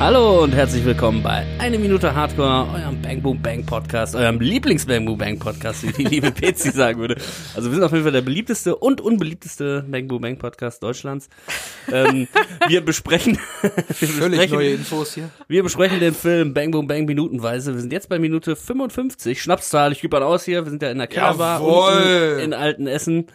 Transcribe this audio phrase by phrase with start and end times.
[0.00, 4.86] Hallo und herzlich willkommen bei Eine Minute Hardcore, eurem Bang Boom Bang Podcast, eurem Lieblings
[4.86, 7.16] Bang Boom Bang Podcast, wie die liebe Pezi sagen würde.
[7.54, 11.28] Also wir sind auf jeden Fall der beliebteste und unbeliebteste Bang Boom Bang Podcast Deutschlands.
[11.92, 12.28] Ähm,
[12.66, 13.70] wir besprechen, wir
[14.08, 15.28] Völlig besprechen, neue Infos hier.
[15.48, 17.74] wir besprechen den Film Bang Boom Bang minutenweise.
[17.74, 19.42] Wir sind jetzt bei Minute 55.
[19.42, 20.64] Schnapszahl, ich gebe mal aus hier.
[20.64, 22.32] Wir sind ja in der Kellerbar Jawohl.
[22.36, 23.26] unten in Altenessen.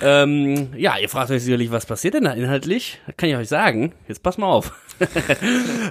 [0.00, 3.00] Ähm, ja, ihr fragt euch sicherlich, was passiert denn da inhaltlich?
[3.08, 3.92] Das kann ich euch sagen.
[4.06, 4.72] Jetzt passt mal auf.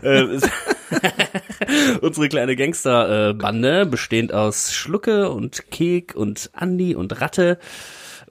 [0.04, 0.50] Äh, es-
[2.02, 7.58] Unsere kleine Gangsterbande, bestehend aus Schlucke und Kek und Andi und Ratte,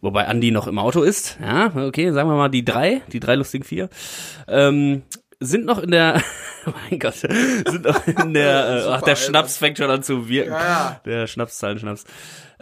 [0.00, 3.36] wobei Andi noch im Auto ist, ja, okay, sagen wir mal die drei, die drei
[3.36, 3.88] lustigen vier,
[4.48, 5.02] ähm,
[5.42, 6.22] sind noch in der,
[6.90, 9.16] mein Gott, sind noch in der, äh, ach, der.
[9.16, 10.52] Schnaps fängt schon an zu wirken.
[10.52, 11.00] Ja.
[11.06, 12.04] Der Schnapszahlenschnaps.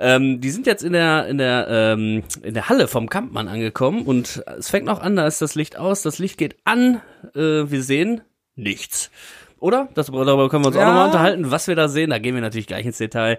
[0.00, 4.02] Ähm, die sind jetzt in der, in der, ähm, in der Halle vom Kampmann angekommen
[4.02, 7.00] und es fängt noch an, da ist das Licht aus, das Licht geht an,
[7.34, 8.20] äh, wir sehen
[8.58, 9.10] nichts.
[9.60, 9.88] Oder?
[9.94, 10.88] Das, darüber können wir uns auch Ja.
[10.88, 12.10] nochmal unterhalten, was wir da sehen.
[12.10, 13.38] Da gehen wir natürlich gleich ins Detail.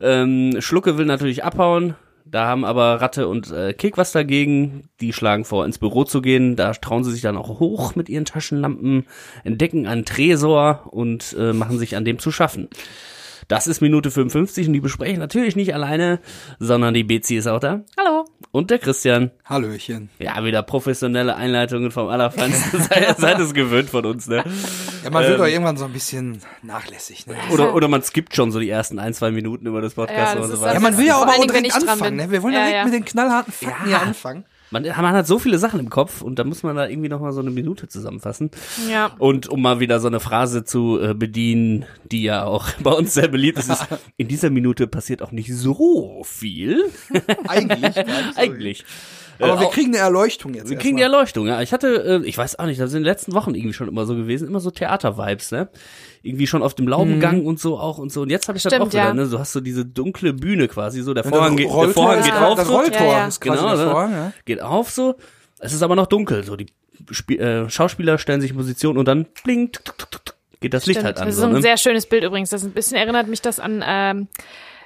[0.00, 1.94] Ähm, Schlucke will natürlich abhauen.
[2.24, 4.84] Da haben aber Ratte und äh, Kick was dagegen.
[5.00, 6.56] Die schlagen vor, ins Büro zu gehen.
[6.56, 9.06] Da trauen sie sich dann auch hoch mit ihren Taschenlampen,
[9.44, 12.68] entdecken einen Tresor und äh, machen sich an dem zu schaffen.
[13.48, 16.20] Das ist Minute 55 und die besprechen natürlich nicht alleine,
[16.58, 17.80] sondern die Bezi ist auch da.
[17.98, 18.26] Hallo.
[18.50, 19.30] Und der Christian.
[19.44, 20.08] Hallöchen.
[20.18, 22.80] Ja, wieder professionelle Einleitungen vom Allerfeinsten.
[22.88, 24.44] seid, seid es gewöhnt von uns, ne?
[25.04, 25.38] Ja, man wird Ähm.
[25.38, 27.34] doch irgendwann so ein bisschen nachlässig, ne?
[27.52, 30.34] Oder, oder man skippt schon so die ersten ein, zwei Minuten über das Podcast Ja,
[30.40, 30.74] das oder so weiter.
[30.74, 32.30] Ja, man will ja auch wenn direkt anfangen, ne?
[32.30, 33.98] Wir wollen ja Ja, direkt mit den knallharten Fakten Ja.
[33.98, 34.44] hier anfangen.
[34.70, 37.20] Man, man hat so viele Sachen im Kopf und da muss man da irgendwie noch
[37.20, 38.50] mal so eine Minute zusammenfassen.
[38.90, 39.12] Ja.
[39.18, 43.14] Und um mal wieder so eine Phrase zu äh, bedienen, die ja auch bei uns
[43.14, 46.84] sehr beliebt ist, ist, in dieser Minute passiert auch nicht so viel.
[47.48, 47.94] Eigentlich.
[48.36, 48.84] Eigentlich.
[49.40, 50.68] Aber Äh, wir auch- kriegen eine Erleuchtung jetzt.
[50.68, 51.20] Wir kriegen die erstmal.
[51.20, 51.62] Erleuchtung, ja.
[51.62, 53.86] Ich hatte, äh, ich weiß auch nicht, das ist in den letzten Wochen irgendwie schon
[53.88, 55.68] immer so gewesen, immer so Theater-Vibes, ne?
[56.22, 58.22] Irgendwie schon auf dem Laubengang und so auch und so.
[58.22, 59.14] Und jetzt habe ich das Stimmt, auch wieder, ja.
[59.14, 59.28] ne?
[59.28, 62.56] Du hast so diese dunkle Bühne quasi, so der Vorhang, geht, der Vorhang geht auf,
[62.56, 63.26] Das so, Rolltor Ja, ja.
[63.28, 63.90] ist quasi Genau, der ne?
[63.92, 64.32] Vorhang, ja.
[64.44, 65.14] geht auf so.
[65.60, 66.66] Es ist aber noch dunkel, so die
[67.10, 70.74] Spiel, äh, Schauspieler stellen sich in Position und dann bling, tuk, tuk, tuk, tuk, geht
[70.74, 71.06] das Licht Stimmt.
[71.06, 71.26] halt an.
[71.26, 71.62] das ist So, ein ne?
[71.62, 72.50] sehr schönes Bild übrigens.
[72.50, 74.28] Das ist ein bisschen erinnert mich das an ähm,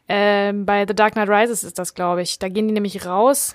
[0.08, 2.38] ähm, bei The Dark Knight Rises ist das, glaube ich.
[2.38, 3.54] Da gehen die nämlich raus.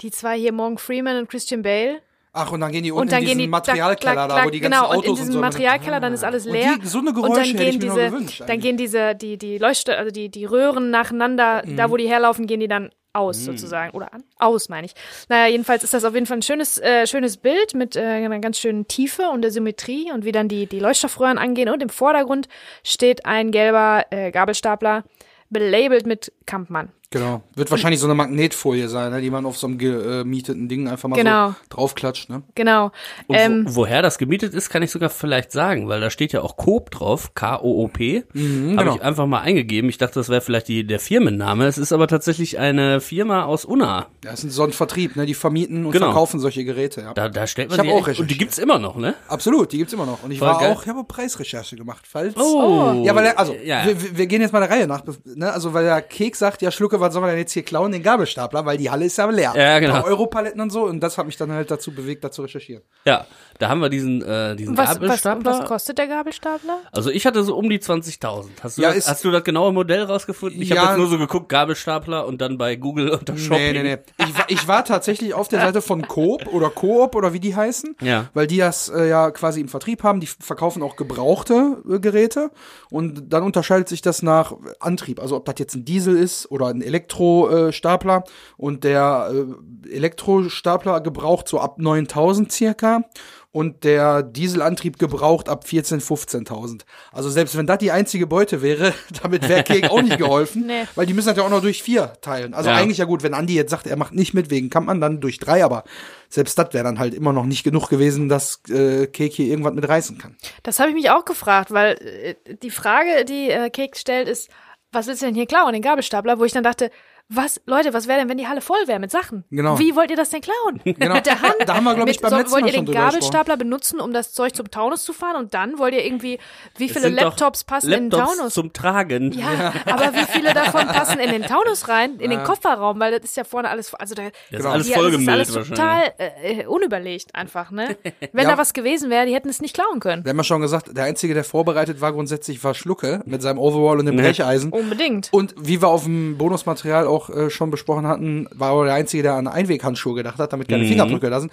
[0.00, 2.00] Die zwei hier, Morgan Freeman und Christian Bale.
[2.32, 4.46] Ach, und dann gehen die unten Und dann in diesen die Materialkeller klack, da, klack,
[4.46, 6.76] wo die ganzen genau, Autos und in diesem so Materialkeller dann ist alles Und leer.
[6.80, 8.76] die- so eine und Geräusche dann hätte gehen ich mir noch diese, gewünscht dann gehen
[8.76, 11.76] diese die die Leuchte, also die die Röhren nacheinander, Mhm.
[11.76, 14.92] da wo die herlaufen, gehen die dann aus sozusagen oder an aus meine ich.
[15.28, 18.38] Naja, jedenfalls ist das auf jeden Fall ein schönes äh, schönes Bild mit äh, einer
[18.38, 21.88] ganz schönen Tiefe und der Symmetrie und wie dann die die Leuchtstoffröhren angehen und im
[21.88, 22.48] Vordergrund
[22.84, 25.02] steht ein gelber äh, Gabelstapler
[25.50, 26.90] belabelt mit Kampmann.
[27.10, 27.42] Genau.
[27.54, 31.08] Wird wahrscheinlich so eine Magnetfolie sein, ne, die man auf so einem gemieteten Ding einfach
[31.08, 31.48] mal Genau.
[31.50, 32.42] so draufklatscht, ne?
[32.54, 32.92] Genau.
[33.28, 36.32] Und Ähm, wo, woher das gemietet ist, kann ich sogar vielleicht sagen, weil da steht
[36.34, 38.24] ja auch Coop drauf, K-O-O-P.
[38.34, 38.96] Mhm, Habe genau.
[38.96, 39.88] ich einfach mal eingegeben.
[39.88, 41.66] Ich dachte, das wäre vielleicht die, der Firmenname.
[41.66, 44.08] Es ist aber tatsächlich eine Firma aus Unna.
[44.20, 45.24] Das ist so ein Vertrieb, ne?
[45.24, 46.06] Die vermieten und Genau.
[46.08, 47.14] verkaufen solche Geräte, ja.
[47.14, 48.38] Da, da stellt Ich man die auch echt- und die recherchiert.
[48.38, 49.14] gibt's immer noch, ne?
[49.28, 50.22] Absolut, die gibt's immer noch.
[50.24, 50.72] Und ich Voll war geil.
[50.72, 52.34] auch, ich habe Preisrecherche gemacht, falls.
[52.36, 53.02] Oh.
[53.06, 53.86] Ja, weil er, also, Ja.
[53.86, 55.50] wir, wir- wir gehen jetzt mal der Reihe nach, ne?
[55.50, 57.92] Also, weil der Keks sagt, ja, Schlucke, was soll man denn jetzt hier klauen?
[57.92, 59.52] Den Gabelstapler, weil die Halle ist ja leer.
[59.56, 60.04] Ja, genau.
[60.04, 62.82] Europaletten und so, und das hat mich dann halt dazu bewegt, da zu recherchieren.
[63.04, 63.26] Ja,
[63.58, 65.58] da haben wir diesen, äh, diesen was, was, Gabelstapler.
[65.60, 66.78] was kostet der Gabelstapler?
[66.92, 68.50] also ich hatte so um die 20.000.
[68.62, 70.60] Hast du, Ja, das, ist- hast du das genaue Modell rausgefunden?
[70.62, 70.76] Ich Ja.
[70.82, 73.72] habe jetzt nur so geguckt, Gabelstapler und dann bei Google unter Shopping.
[73.72, 74.24] Nee, nee, nee.
[74.26, 77.54] Ich war, ich war tatsächlich auf der Seite von Coop oder Coop oder wie die
[77.56, 77.96] heißen.
[78.00, 78.28] Ja.
[78.34, 80.20] Weil die das äh, ja quasi im Vertrieb haben.
[80.20, 82.50] Die verkaufen auch gebrauchte äh, Geräte.
[82.90, 85.20] Und dann unterscheidet sich das nach Antrieb.
[85.20, 88.24] Also ob das jetzt ein Diesel ist oder ein Elektrostapler.
[88.56, 93.02] Und der äh, Elektrostapler gebraucht so ab 9000 circa.
[93.50, 96.06] Und der Dieselantrieb gebraucht ab 14.000,
[96.46, 96.82] 15.000.
[97.12, 100.66] Also selbst wenn das die einzige Beute wäre, damit wäre Kek auch nicht geholfen.
[100.68, 100.82] Nee.
[100.96, 102.52] Weil die müssen das ja auch noch durch vier teilen.
[102.52, 102.76] Also Ja.
[102.76, 105.38] eigentlich ja gut, wenn Andi jetzt sagt, er macht nicht mit wegen Kampmann, dann durch
[105.38, 105.84] drei, aber
[106.28, 109.72] selbst das wäre dann halt immer noch nicht genug gewesen, dass äh, Kek hier irgendwas
[109.72, 110.36] mit reißen kann.
[110.62, 111.96] Das habe ich mich auch gefragt, weil
[112.44, 114.50] äh, die Frage, die äh, Keks stellt, ist,
[114.92, 116.38] was du denn hier klauen, den Gabelstapler?
[116.38, 116.90] Wo ich dann dachte,
[117.30, 119.44] was, Leute, was wäre denn, wenn die Halle voll wäre mit Sachen?
[119.50, 119.78] Genau.
[119.78, 120.80] Wie wollt ihr das denn klauen?
[120.84, 121.14] Genau.
[121.14, 121.54] Mit der Hand?
[121.66, 124.00] Da haben wir, glaub ich, beim so, letzten Wollt Mal ihr schon den Gabelstapler benutzen,
[124.00, 125.36] um das Zeug zum Taunus zu fahren?
[125.36, 126.38] Und dann wollt ihr irgendwie,
[126.78, 128.54] wie viele Laptops passen in den Laptops Taunus?
[128.54, 129.32] zum Tragen.
[129.32, 133.24] ja, aber wie viele davon passen in den Taunus rein, in den Kofferraum, weil das
[133.24, 134.70] ist ja vorne alles, also da, Das ist Genau.
[134.70, 137.96] alles die- das ist alles total äh, unüberlegt einfach, ne?
[138.32, 138.52] Wenn Ja.
[138.52, 140.24] da was gewesen wäre, die hätten es nicht klauen können.
[140.24, 143.58] Wir haben ja schon gesagt, der Einzige, der vorbereitet war, grundsätzlich war Schlucke mit seinem
[143.58, 144.72] Overall und dem Brecheisen.
[144.72, 145.28] Unbedingt.
[145.32, 148.94] Und wie wir auf dem Bonusmaterial auch auch äh, schon besprochen hatten, war auch der
[148.94, 150.88] Einzige, der an Einweghandschuhe gedacht hat, damit keine Mhm.
[150.88, 151.52] Fingerabdrücke da sind.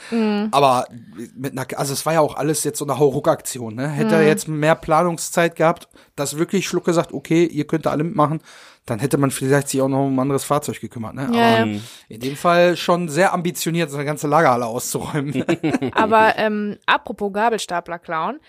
[0.52, 0.88] Aber
[1.36, 3.76] mit einer, also es war ja auch alles jetzt so eine Hauruck-Aktion.
[3.76, 3.88] Ne?
[3.90, 8.04] Hätte er jetzt mehr Planungszeit gehabt, dass wirklich Schluck gesagt, okay, ihr könnt da alle
[8.04, 8.40] mitmachen,
[8.86, 11.16] dann hätte man vielleicht sich auch noch um ein anderes Fahrzeug gekümmert.
[11.16, 11.28] Ne?
[11.34, 11.80] Ja, Aber ja.
[12.08, 15.44] in dem Fall schon sehr ambitioniert, so eine ganze Lagerhalle auszuräumen.
[15.94, 18.40] Aber ähm, apropos Gabelstapler klauen,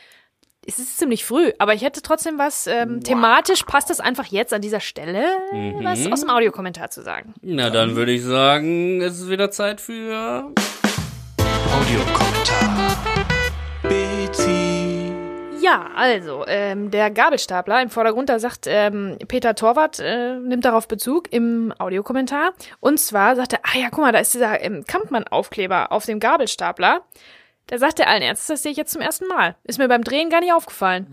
[0.66, 4.52] es ist ziemlich früh, aber ich hätte trotzdem was, ähm, thematisch passt das einfach jetzt
[4.52, 5.24] an dieser Stelle,
[5.82, 7.34] was aus dem Audiokommentar zu sagen.
[7.40, 10.52] Na, dann würde ich sagen, es ist wieder Zeit für.
[11.72, 12.96] Audiokommentar.
[13.82, 15.12] Betty.
[15.60, 20.88] Ja, also, ähm, der Gabelstapler im Vordergrund, da sagt ähm, Peter Torwart, äh, nimmt darauf
[20.88, 22.52] Bezug im Audiokommentar.
[22.80, 26.20] Und zwar sagt er, ah ja, guck mal, da ist dieser ähm, Kampmann-Aufkleber auf dem
[26.20, 27.02] Gabelstapler.
[27.68, 29.56] Da sagt er allen Ernstes, das sehe ich jetzt zum ersten Mal.
[29.64, 31.08] Ist mir beim Drehen gar nicht aufgefallen.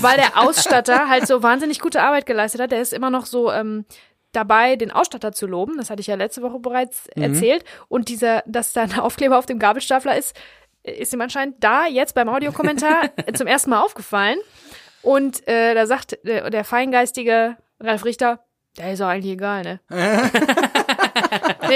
[0.00, 2.72] Weil der Ausstatter halt so wahnsinnig gute Arbeit geleistet hat.
[2.72, 3.84] Der ist immer noch so ähm,
[4.32, 5.76] dabei, den Ausstatter zu loben.
[5.76, 7.64] Das hatte ich ja letzte Woche bereits erzählt.
[7.88, 10.36] Und dieser, dass da ein Aufkleber auf dem Gabelstapler ist,
[10.82, 14.38] ist ihm anscheinend da jetzt beim Audiokommentar zum ersten Mal aufgefallen.
[15.02, 18.40] Und äh, da sagt der, der feingeistige Ralf Richter,
[18.78, 19.80] der ist auch eigentlich egal, ne?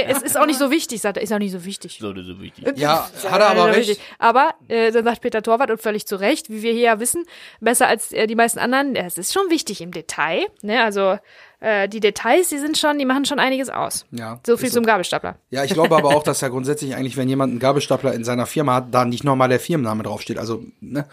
[0.05, 1.99] nee, es ist auch nicht so wichtig, sagt er, ist auch nicht so wichtig.
[2.01, 2.65] So, so wichtig.
[2.79, 3.89] ja, Ist hat er aber so recht.
[3.89, 4.01] wichtig.
[4.19, 7.25] Aber äh, dann sagt Peter Torwart und völlig zu Recht, wie wir hier ja wissen,
[7.61, 10.47] besser als äh, die meisten anderen, ja, es ist schon wichtig im Detail.
[10.63, 10.83] Ne?
[10.83, 11.19] Also
[11.61, 14.07] äh, die Details, die sind schon, die machen schon einiges aus.
[14.11, 14.75] Ja, So viel so.
[14.77, 15.37] zum Gabelstapler.
[15.51, 18.47] Ja, ich glaube aber auch, dass ja grundsätzlich eigentlich, wenn jemand einen Gabelstapler in seiner
[18.47, 20.39] Firma hat, da nicht nochmal der Firmenname draufsteht.
[20.39, 21.07] Also, ne?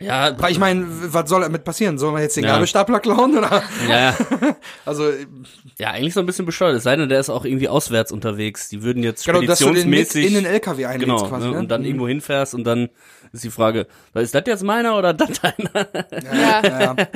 [0.00, 1.96] Ja, Weil ich meine, was soll damit passieren?
[1.98, 2.52] Sollen wir jetzt den Ja.
[2.52, 3.36] Gabelstapler klauen?
[3.38, 3.62] Oder?
[3.88, 4.14] ja,
[4.84, 5.10] Also,
[5.78, 6.76] ja, eigentlich so ein bisschen bescheuert.
[6.76, 8.68] Es sei denn, der ist auch irgendwie auswärts unterwegs.
[8.68, 10.26] Die würden jetzt genau, dass du den mit speditionsmäßig.
[10.26, 11.46] in den LKW einlegst Genau, quasi.
[11.46, 11.52] ne?
[11.52, 11.58] Ne?
[11.58, 12.88] und dann irgendwo hinfährst und dann
[13.36, 15.86] ist die Frage, ist das jetzt meiner oder das deiner?
[16.22, 16.96] Ja.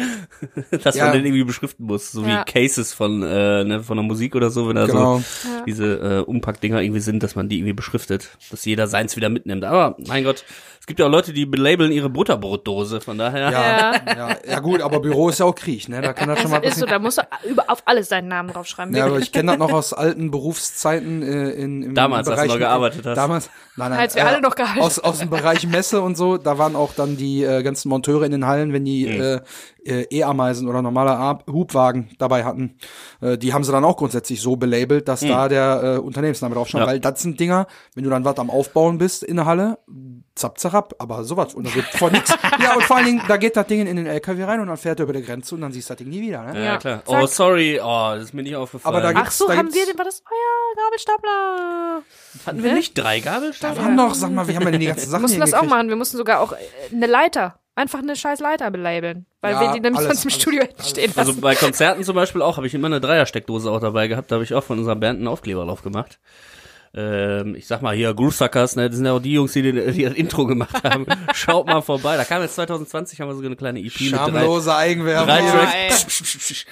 [0.71, 1.05] Ja, Dass Ja.
[1.07, 2.45] man den irgendwie beschriften muss, so Ja.
[2.47, 5.19] wie Cases von äh, ne, von der Musik oder so, wenn da Genau.
[5.19, 5.25] so
[5.67, 9.65] diese äh, Umpackdinger irgendwie sind, dass man die irgendwie beschriftet, dass jeder seins wieder mitnimmt.
[9.65, 10.45] Aber mein Gott,
[10.81, 13.51] es gibt ja auch Leute, die belabeln ihre Butterbrotdose, von daher.
[13.51, 14.37] ja, ja.
[14.49, 16.01] ja, gut, aber Büro ist ja auch Krieg, ne?
[16.01, 16.91] Da kann das schon mal ist so, passieren.
[16.91, 18.95] da musst du über, auf alles deinen Namen draufschreiben.
[18.95, 22.43] Ja, aber ich kenne das noch aus alten Berufszeiten äh, in, im Damals, als du
[22.43, 23.17] Bereich, noch gearbeitet hast.
[23.17, 26.37] Damals, nein, nein, Als wir alle noch gearbeitet aus, aus dem Bereich Messe und so,
[26.37, 29.21] da waren auch dann die äh, ganzen Monteure in den Hallen, wenn die Mhm.
[29.21, 29.41] äh,
[29.85, 32.77] äh, E-Ameisen oder normale A Hubwagen dabei hatten,
[33.21, 36.83] äh, die haben sie dann auch grundsätzlich so belabelt, dass da der äh, Unternehmensname draufstand,
[36.83, 36.87] Mhm.
[36.89, 36.93] Ja.
[36.93, 39.79] weil das sind Dinger, wenn du dann was am Aufbauen bist in der Halle,
[40.35, 42.31] zapp, zapp, aber sowas und da wird von nix.
[42.63, 44.77] Ja, und vor allen Dingen, da geht das Ding in den LKW rein und dann
[44.77, 46.59] fährt er über die Grenze und dann siehst du das Ding nie wieder, ne?
[46.59, 46.77] Ja, Ja.
[46.79, 47.05] klar.
[47.05, 47.23] Zack.
[47.23, 47.81] Oh, sorry.
[47.83, 48.95] Oh, das ist mir nicht aufgefallen.
[48.97, 52.03] Aber da Ach so, Da haben gibt's- wir den, war das euer Gabelstapler?
[52.47, 53.77] hatten wir nicht drei Gabelstapler?
[53.77, 55.45] Wir haben doch, sag mal, wie haben wir denn die ganzen Wir Sachen mussten hier
[55.45, 55.89] das auch machen.
[55.89, 56.57] Wir mussten sogar auch äh,
[56.93, 59.27] eine Leiter, einfach eine scheiß Leiter belabeln.
[59.41, 61.41] Weil Ja, wir die nämlich alles, sonst im alles, Studio hätten stehen Also lassen.
[61.41, 64.31] bei Konzerten zum Beispiel auch, habe ich immer eine Dreiersteckdose auch dabei gehabt.
[64.31, 66.19] Da habe ich auch von unserer Band einen Aufkleber drauf gemacht.
[66.93, 69.63] Ähm, ich sag mal hier, Groove Suckers, ne, das sind ja auch die Jungs, die,
[69.63, 71.07] die, die das Intro gemacht haben.
[71.35, 72.17] Schaut mal vorbei.
[72.17, 75.29] Da kam jetzt 2020, haben wir so eine kleine EP mit drei, Schamlose Eigenwerbung.
[75.29, 76.67] drei Tracks.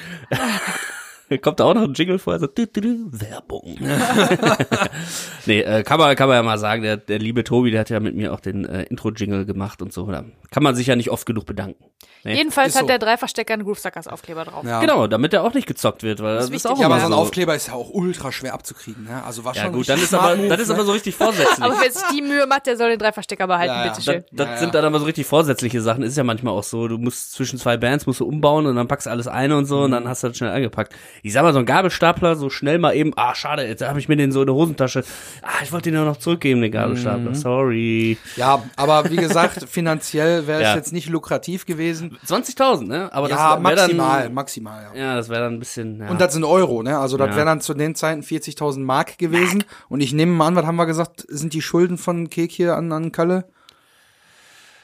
[1.43, 3.77] Kommt da auch noch ein Jingle vorher, so du, du, du, Werbung.
[5.47, 7.91] nee, äh, kann man, kann man ja mal sagen, der, der liebe Tobi, der hat
[7.91, 10.11] ja mit mir auch den äh, Intro-Jingle gemacht und so.
[10.11, 11.85] Da kann man sich ja nicht oft genug bedanken.
[12.25, 12.35] Nee.
[12.35, 12.87] Jedenfalls Ist hat so.
[12.89, 14.65] der Dreifachstecker einen Groove Suckers Aufkleber drauf.
[14.65, 14.81] Ja.
[14.81, 16.71] Genau, damit er auch nicht gezockt wird, weil das, ist, wichtig.
[16.71, 17.13] auch Ja, aber so ein.
[17.13, 19.23] Aufkleber ist ja auch ultra schwer abzukriegen, ne?
[19.25, 20.75] Also war Ja schon gut, dann ist aber, Move, das ist ne?
[20.75, 21.63] aber so richtig vorsätzlich.
[21.63, 23.89] Aber wer sich die Mühe macht, der soll den Dreifachstecker behalten, Ja, ja.
[23.89, 24.25] Das, bitteschön.
[24.33, 24.59] das Ja, ja.
[24.59, 26.03] sind dann aber so richtig vorsätzliche Sachen.
[26.03, 28.89] Ist ja manchmal auch so, du musst zwischen zwei Bands musst du umbauen und dann
[28.89, 29.95] packst du alles ein und so und Mhm.
[29.95, 30.93] dann hast du das schnell eingepackt.
[31.23, 34.09] Ich sag mal, so ein Gabelstapler, so schnell mal eben, ah, schade, jetzt habe ich
[34.09, 35.05] mir den so in der Hosentasche.
[35.43, 36.75] Ah, ich wollte den ja noch zurückgeben, den Mhm.
[36.75, 37.35] Gabelstapler.
[37.35, 38.19] Sorry.
[38.37, 40.75] Ja, aber wie gesagt, finanziell wäre es Ja.
[40.77, 42.17] jetzt nicht lukrativ gewesen.
[42.27, 43.13] 20.000, ne?
[43.13, 45.01] Aber ja, das wär maximal, Dann, maximal, ja.
[45.01, 46.09] ja, das wäre dann ein bisschen, ja.
[46.09, 46.99] Und das sind Euro, ne?
[46.99, 47.37] Also das Ja.
[47.37, 49.65] wären dann zu den Zeiten 40.000 Mark gewesen.
[49.89, 52.77] Und ich nehme mal an, was haben wir gesagt, sind die Schulden von Kek hier
[52.77, 53.45] an, an Kalle?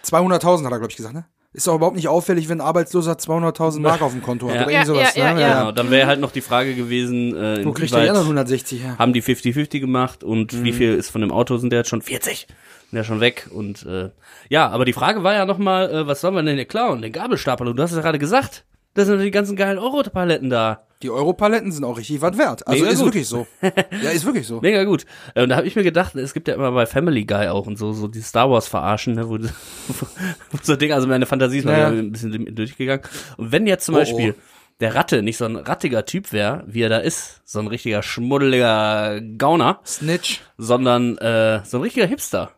[0.05, 1.25] 200.000 hat er, glaube ich, gesagt, ne?
[1.55, 4.57] Ist doch überhaupt nicht auffällig, wenn ein Arbeitsloser 200.000 Mark auf dem Konto hat.
[4.57, 4.63] Ja.
[4.65, 5.41] Oder Ja, sowas, ja, ne?
[5.41, 8.09] ja, genau, dann wäre halt noch die Frage gewesen, äh, Wo kriegt der die inwieweit
[8.11, 8.99] anderen 160 her?
[8.99, 10.65] haben die 50-50 gemacht und Mhm.
[10.65, 12.49] wie viel ist von dem Auto, sind der jetzt schon 40?
[12.91, 14.11] Sind ja schon weg und äh,
[14.49, 17.01] ja, aber die Frage war ja nochmal, äh, was sollen wir denn hier klauen?
[17.03, 18.65] Den Gabelstapler, du hast es ja gerade gesagt.
[18.95, 20.84] Das sind die ganzen geilen Europaletten da.
[21.03, 22.67] Die Europaletten sind auch richtig was wert.
[22.67, 23.07] Also Mega ist gut.
[23.09, 23.47] wirklich so.
[23.61, 24.61] Ja, ist wirklich so.
[24.63, 25.05] Mega gut.
[25.35, 27.77] Und da habe ich mir gedacht, es gibt ja immer bei Family Guy auch und
[27.77, 31.65] so, so die Star Wars verarschen, ne, wo, wo so Ding, also meine Fantasie ist
[31.65, 31.91] mal Ja.
[31.93, 33.05] wieder ein bisschen durchgegangen.
[33.37, 34.43] Und wenn jetzt zum Oh, Beispiel oh.
[34.81, 38.03] der Ratte nicht so ein rattiger Typ wäre, wie er da ist, so ein richtiger
[38.03, 40.41] schmuddeliger Gauner, Snitch.
[40.57, 42.51] sondern äh, so ein richtiger Hipster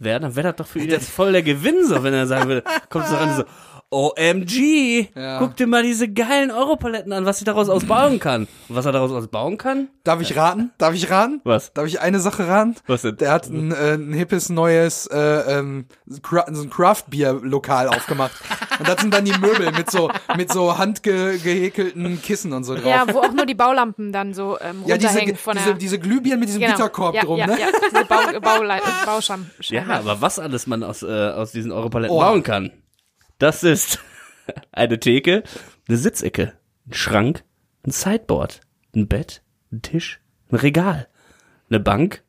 [0.00, 2.48] wäre, dann wäre das doch für ihn jetzt voll der Gewinn, so wenn er sagen
[2.48, 3.44] würde, kommt so ran so,
[3.90, 5.08] OMG!
[5.14, 5.38] Ja.
[5.38, 8.46] Guck dir mal diese geilen Europaletten an, was ich daraus ausbauen kann.
[8.68, 9.88] Und was er daraus ausbauen kann?
[10.04, 10.72] Darf ich raten?
[10.76, 11.40] Darf ich raten?
[11.44, 11.72] Was?
[11.72, 12.76] Darf ich eine Sache raten?
[12.86, 13.16] Was denn?
[13.16, 18.32] Der hat ein, äh, ein hippes neues äh, ähm, so ein Craft-Bier-Lokal aufgemacht.
[18.78, 22.84] Und das sind dann die Möbel mit so mit so handgehäkelten Kissen und so drauf.
[22.84, 25.74] Ja, wo auch nur die Baulampen dann so ähm, Ja, diese, runterhängen von diese, der...
[25.78, 26.74] diese Glühbirnen mit diesem genau.
[26.74, 27.58] Gitterkorb ja, drum, ja, ne?
[27.58, 28.60] Ja, diese Bau,
[29.06, 29.50] Bauscham.
[29.62, 32.20] Ja, aber was alles man aus, äh, aus diesen Europaletten Oh.
[32.20, 32.70] bauen kann.
[33.38, 34.00] Das ist
[34.72, 35.44] eine Theke,
[35.88, 36.54] eine Sitzecke,
[36.88, 37.44] ein Schrank,
[37.86, 38.60] ein Sideboard,
[38.94, 39.42] ein Bett,
[39.72, 41.08] ein Tisch, ein Regal,
[41.70, 42.24] eine Bank,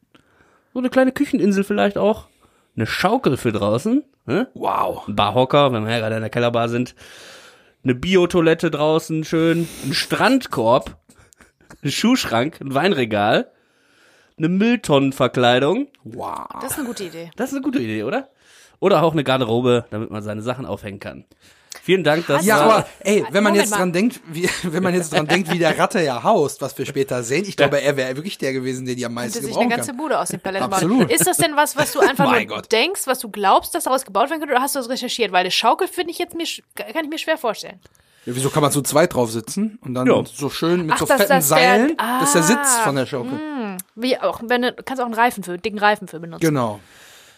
[0.74, 2.28] so eine kleine Kücheninsel vielleicht auch,
[2.76, 4.50] eine Schaukel für draußen, ne?
[4.54, 5.08] Wow.
[5.08, 6.94] ein Barhocker, wenn wir ja gerade in der Kellerbar sind,
[7.84, 10.96] eine Biotoilette draußen schön, ein Strandkorb,
[11.84, 13.52] ein Schuhschrank, ein Weinregal,
[14.38, 16.46] eine Mülltonnenverkleidung, Wow.
[16.62, 17.32] Das ist eine gute Idee.
[17.36, 18.30] das ist eine gute Idee, oder?
[18.80, 21.26] Oder auch eine Garderobe, damit man seine Sachen aufhängen kann.
[21.84, 25.14] Vielen Dank, dass Ja, aber ey, wenn man jetzt dran denkt, wie, wenn man jetzt
[25.14, 28.16] dran denkt, wie der Ratte ja haust, was wir später sehen, ich glaube, er wäre
[28.16, 29.98] wirklich der gewesen, der die am meisten sich eine gebrauchen ganze kann.
[29.98, 31.00] Bude aus den Paletten Absolut.
[31.00, 31.10] bauen.
[31.10, 32.72] Ist das denn was, was du einfach nur Gott.
[32.72, 35.32] denkst, was du glaubst, dass daraus gebaut werden könnte, oder hast du das recherchiert?
[35.32, 36.46] Weil eine Schaukel finde ich jetzt mir,
[36.76, 37.80] kann ich mir schwer vorstellen.
[38.26, 40.24] Ja, wieso kann man zu zweit drauf sitzen und dann Ja.
[40.26, 42.84] so schön mit Ach, so fetten das der- Seilen, das ist der Sitz Ah.
[42.84, 43.40] von der Schaukel.
[43.96, 46.42] Wie auch, wenn du kannst auch einen Reifen für, dicken Reifen für benutzen.
[46.46, 46.80] Genau.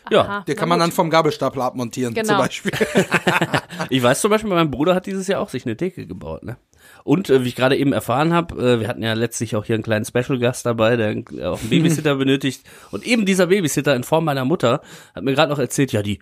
[0.10, 0.88] Ja, Aha, Der kann man gut.
[0.88, 2.38] dann vom Gabelstapler abmontieren, zum Genau.
[2.40, 2.72] Beispiel.
[3.90, 6.58] ich weiß zum Beispiel, mein Bruder hat dieses Jahr auch sich eine Theke gebaut, ne?
[7.04, 9.76] Und äh, wie ich gerade eben erfahren habe, äh, wir hatten ja letztlich auch hier
[9.76, 11.12] einen kleinen Special-Gast dabei, der
[11.52, 12.64] auch einen Babysitter benötigt.
[12.92, 14.82] Und eben dieser Babysitter in Form meiner Mutter
[15.16, 16.20] hat mir gerade noch erzählt, ja, die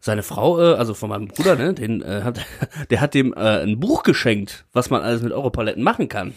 [0.00, 2.40] seine Frau, äh, also von meinem Bruder, ne, den äh, hat,
[2.90, 6.34] der hat dem äh, ein Buch geschenkt, was man alles mit Europaletten machen kann.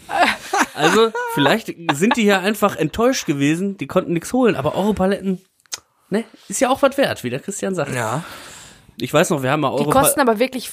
[0.74, 5.40] Also vielleicht sind die hier einfach enttäuscht gewesen, die konnten nichts holen, aber Europaletten,
[6.10, 7.94] ne, ist ja auch was wert, wie der Christian sagt.
[7.94, 8.24] Ja.
[9.02, 10.70] Ich weiß noch, wir haben mal Die Europa kosten aber wirklich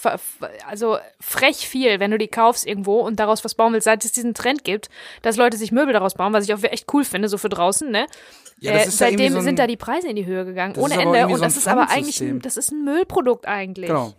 [0.67, 3.86] also frech viel, wenn du die kaufst irgendwo und daraus was bauen willst.
[3.86, 4.89] Seit es diesen Trend gibt,
[5.22, 7.89] dass Leute sich Möbel daraus bauen, was ich auch echt cool finde, so für draußen,
[7.89, 8.06] ne?
[8.60, 10.44] Ja, das äh, ist ja seitdem so ein- sind da die Preise in die Höhe
[10.44, 11.27] gegangen, ohne Ende.
[11.27, 13.88] Und so das ist aber eigentlich, ein, das ist ein Müllprodukt eigentlich.
[13.88, 14.13] Genau.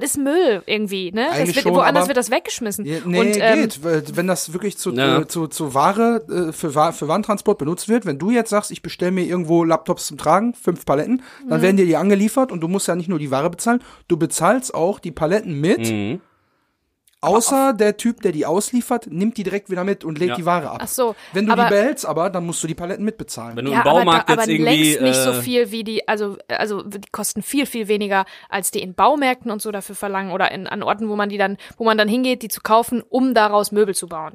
[0.00, 1.30] Das ist Müll irgendwie, ne?
[1.30, 2.84] Eigentlich das wird, schon, woanders aber- wird das weggeschmissen.
[2.84, 3.80] Ja, nee, und, ähm, geht.
[4.16, 5.20] Wenn das wirklich zu, Ja.
[5.20, 8.70] äh, zu, zu Ware, äh, für, Wa- für Warentransport benutzt wird, wenn du jetzt sagst,
[8.70, 11.48] ich bestelle mir irgendwo Laptops zum Tragen, fünf Paletten, Mhm.
[11.50, 14.16] dann werden dir die angeliefert und du musst ja nicht nur die Ware bezahlen, du
[14.16, 16.20] bezahlst auch die Paletten mit, Mhm.
[17.24, 20.36] Außer der Typ, der die ausliefert, nimmt die direkt wieder mit und legt Ja.
[20.36, 20.78] die Ware ab.
[20.82, 23.56] Ach so, Wenn du aber- die behältst aber, dann musst du die Paletten mitbezahlen.
[23.56, 24.92] Wenn du ja, im Baumarkt aber, da, jetzt aber irgendwie.
[24.94, 28.70] längst nicht so äh, viel wie die, also, also die kosten viel, viel weniger, als
[28.70, 31.56] die in Baumärkten und so dafür verlangen oder in, an Orten, wo man die dann,
[31.76, 34.34] wo man dann hingeht, die zu kaufen, um daraus Möbel zu bauen.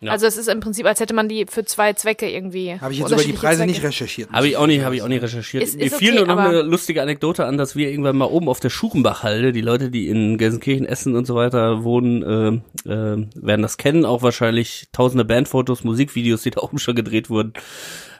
[0.00, 0.12] Ja.
[0.12, 2.78] Also es ist im Prinzip, als hätte man die für zwei Zwecke irgendwie.
[2.78, 3.70] Habe ich jetzt über die Preise Zwecke.
[3.70, 4.30] nicht recherchiert.
[4.30, 5.62] Habe ich auch nicht, habe ich auch nicht recherchiert.
[5.62, 8.26] Ist- Mir ist fiel okay, nur noch eine lustige Anekdote an, dass wir irgendwann mal
[8.26, 12.22] oben auf der Schuchenbachhalde, die Leute, die in Gelsenkirchen, Essen und so weiter wohnen,
[12.84, 17.30] äh, äh, werden das kennen, auch wahrscheinlich tausende Bandfotos, Musikvideos, die da oben schon gedreht
[17.30, 17.54] wurden.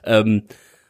[0.04, 0.44] Ähm,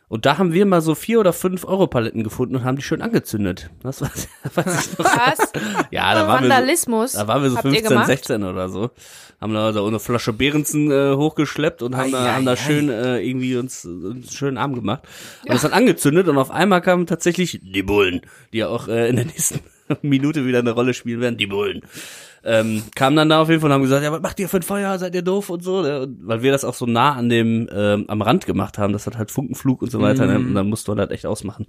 [0.09, 3.03] und da haben wir mal so vier oder fünf Euro-Paletten gefunden und haben die schön
[3.03, 3.71] angezündet.
[3.83, 5.05] Das weiß, weiß ich noch.
[5.05, 5.53] Was?
[5.91, 7.13] Ja, da waren wir so, Vandalismus.
[7.13, 8.07] da waren wir so habt ihr 15, gemacht?
[8.07, 8.91] 16 oder so.
[9.41, 12.57] Haben da so eine Flasche Behrensen äh, hochgeschleppt und haben, da, Ei, haben da ei,
[12.57, 15.03] schön äh, irgendwie uns, uns schönen Abend gemacht.
[15.43, 18.23] Und das hat angezündet und auf einmal kamen tatsächlich die Bullen,
[18.53, 19.61] die ja auch äh, in der nächsten
[20.03, 21.83] Minute wieder eine Rolle spielen werden, die Bullen.
[22.49, 24.59] Ähm, kamen dann da auf jeden Fall und haben gesagt, ja, was macht ihr für
[24.59, 26.03] ein Feuer, seid ihr doof und so, ne?
[26.03, 29.07] und, weil wir das auch so nah an dem, ähm, am Rand gemacht haben, das
[29.07, 30.37] hat halt Funkenflug und so weiter, ne?
[30.37, 31.67] und dann musste man das echt ausmachen.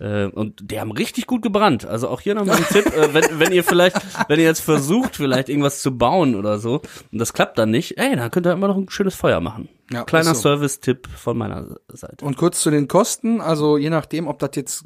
[0.00, 1.84] Äh, und die haben richtig gut gebrannt.
[1.84, 3.96] Also auch hier nochmal ein Tipp, äh, wenn, wenn ihr vielleicht,
[4.28, 6.80] wenn ihr jetzt versucht, vielleicht irgendwas zu bauen oder so,
[7.12, 9.68] und das klappt dann nicht, ey, dann könnt ihr immer noch ein schönes Feuer machen.
[9.92, 10.40] Ja, Kleiner so.
[10.40, 12.24] Service-Tipp von meiner Seite.
[12.24, 14.84] Und kurz zu den Kosten, also je nachdem, ob das jetzt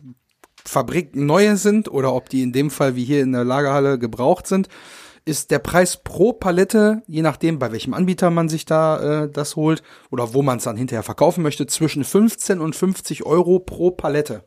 [0.64, 4.46] Fabrik neue sind oder ob die in dem Fall wie hier in der Lagerhalle gebraucht
[4.46, 4.68] sind,
[5.24, 9.56] ist der Preis pro Palette, je nachdem, bei welchem Anbieter man sich da äh, das
[9.56, 13.90] holt oder wo man es dann hinterher verkaufen möchte, zwischen 15 und 50 Euro pro
[13.90, 14.44] Palette.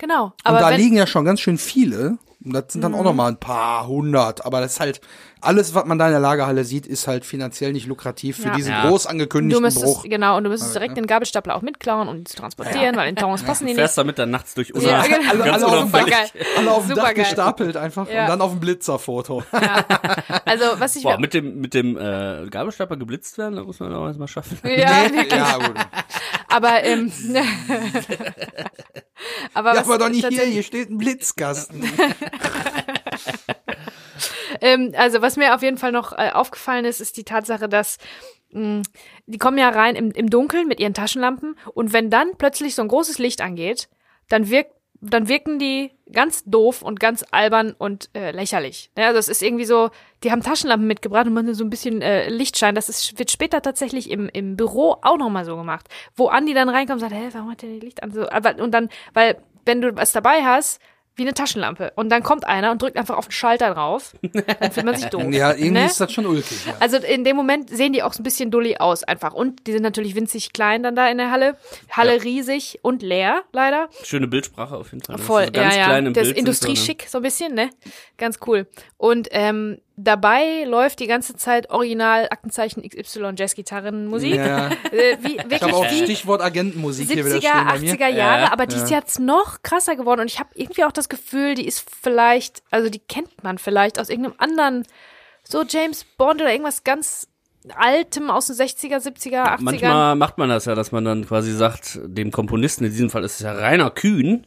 [0.00, 0.24] Genau.
[0.24, 2.18] Und Aber da wenn, liegen ja schon ganz schön viele.
[2.42, 4.46] Und das sind dann auch noch mal ein paar hundert.
[4.46, 5.02] Aber das ist halt,
[5.42, 8.54] alles, was man da in der Lagerhalle sieht, ist halt finanziell nicht lukrativ für Ja.
[8.54, 8.88] diesen Ja.
[8.88, 10.02] groß du angekündigten müsstest, Bruch.
[10.04, 13.42] genau, und du müsstest direkt den Gabelstapler auch mitklauen und zu transportieren, weil in Towns
[13.42, 13.78] passen die nicht.
[13.78, 15.02] Fährst damit dann nachts durch Ja, Unna.
[15.06, 15.18] genau.
[15.30, 16.14] Alle, Ganz alle, auf dem unauffällig.
[16.14, 18.22] Dach, alle auf dem Dach gestapelt einfach Ja.
[18.22, 19.42] und dann auf dem Blitzerfoto.
[20.46, 23.94] Also was ich Boah, mit dem, mit dem äh, Gabelstapler geblitzt werden, das muss man
[23.94, 24.58] auch erstmal schaffen.
[24.64, 24.70] ja,
[25.30, 25.74] ja, gut.
[26.50, 27.12] Aber ähm,
[29.54, 31.90] aber Ja, aber doch nicht hier, hier steht ein Blitzkasten.
[34.60, 37.98] Ähm, also was mir auf jeden Fall noch äh, aufgefallen ist, ist die Tatsache, dass
[38.50, 38.82] mh,
[39.26, 42.82] die kommen ja rein im, im Dunkeln mit ihren Taschenlampen und wenn dann plötzlich so
[42.82, 43.88] ein großes Licht angeht,
[44.28, 48.90] dann wirkt dann wirken die ganz doof und ganz albern und äh, lächerlich.
[48.96, 49.90] Ja, also es ist irgendwie so,
[50.22, 52.74] die haben Taschenlampen mitgebracht und man so ein bisschen äh, Lichtschein.
[52.74, 55.88] Das ist, wird später tatsächlich im, im Büro auch nochmal so gemacht.
[56.16, 58.12] Wo Andi dann reinkommt und sagt, hä, warum hat der Licht an?
[58.12, 60.80] So, aber, und dann, weil, wenn du was dabei hast,
[61.16, 61.92] wie eine Taschenlampe.
[61.96, 64.14] Und dann kommt einer und drückt einfach auf den Schalter drauf.
[64.22, 65.24] Dann fühlt man sich doof.
[65.30, 65.86] Ja, irgendwie ne?
[65.86, 66.66] ist das schon ulkig.
[66.66, 66.74] Ja.
[66.80, 69.34] Also in dem Moment sehen die auch so ein bisschen dulli aus einfach.
[69.34, 71.56] Und die sind natürlich winzig klein dann da in der Halle.
[71.90, 73.88] Halle riesig und leer, leider.
[74.02, 75.16] Schöne Bildsprache auf jeden Fall.
[75.16, 76.08] Das Voll, ist ganz ja, klein ja.
[76.08, 76.70] im Das ist Bild sind so, ne?
[76.70, 77.70] industrieschick, so ein bisschen, ne?
[78.16, 78.66] Ganz cool.
[78.96, 84.34] Und ähm, dabei läuft die ganze Zeit original Aktenzeichen XY Jazzgitarrenmusik.
[84.34, 84.70] Ja.
[84.90, 87.94] Äh, wie, Ich habe auch wie Stichwort Agentenmusik hier wieder 70er, stehen bei mir.
[87.94, 88.82] 80er Jahre, Ja, aber die ja.
[88.82, 92.62] ist jetzt noch krasser geworden und ich habe irgendwie auch das Gefühl, die ist vielleicht,
[92.70, 94.84] also die kennt man vielleicht aus irgendeinem anderen,
[95.44, 97.28] so James Bond oder irgendwas ganz
[97.76, 99.58] Altem aus den 60er, 70er, 80er.
[99.60, 103.22] Manchmal macht man das ja, dass man dann quasi sagt, dem Komponisten, in diesem Fall
[103.22, 104.46] ist es ja Rainer Kühn,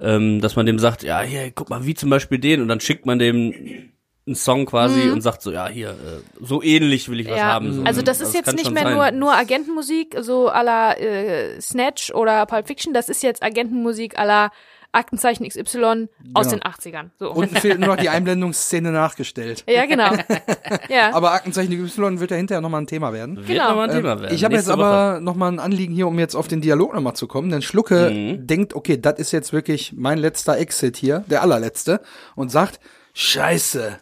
[0.00, 2.80] ähm, dass man dem sagt, ja, hier, guck mal, wie zum Beispiel den, und dann
[2.80, 3.92] schickt man dem
[4.26, 5.94] einen Song quasi und sagt so, ja, hier, äh,
[6.40, 7.38] so ähnlich will ich was Mhm.
[7.38, 7.72] Ja, haben.
[7.74, 8.04] So, also ne?
[8.04, 8.94] das ist jetzt kann nicht schon mehr sein.
[8.94, 14.18] nur, nur Agentenmusik, so à la äh, Snatch oder Pulp Fiction, das ist jetzt Agentenmusik
[14.18, 14.50] à la
[14.92, 16.50] Aktenzeichen XY aus Genau.
[16.50, 17.10] den 80ern.
[17.18, 17.32] So.
[17.32, 19.64] Unten fehlt nur noch die Einblendungsszene nachgestellt.
[19.68, 20.12] ja, genau.
[20.88, 21.12] ja.
[21.12, 23.36] Aber Aktenzeichen Y wird ja hinterher nochmal ein Thema werden.
[23.38, 23.70] Wird Genau.
[23.70, 24.32] nochmal ein Thema werden.
[24.34, 27.26] Ich habe jetzt aber nochmal ein Anliegen hier, um jetzt auf den Dialog nochmal zu
[27.26, 27.50] kommen.
[27.50, 28.46] Denn Schlucke Mhm.
[28.46, 32.00] denkt, okay, das ist jetzt wirklich mein letzter Exit hier, der allerletzte,
[32.36, 32.78] und sagt,
[33.14, 33.98] scheiße.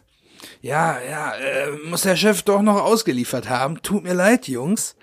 [0.61, 3.81] Ja, ja, äh, muss der Chef doch noch ausgeliefert haben.
[3.81, 4.95] Tut mir leid, Jungs.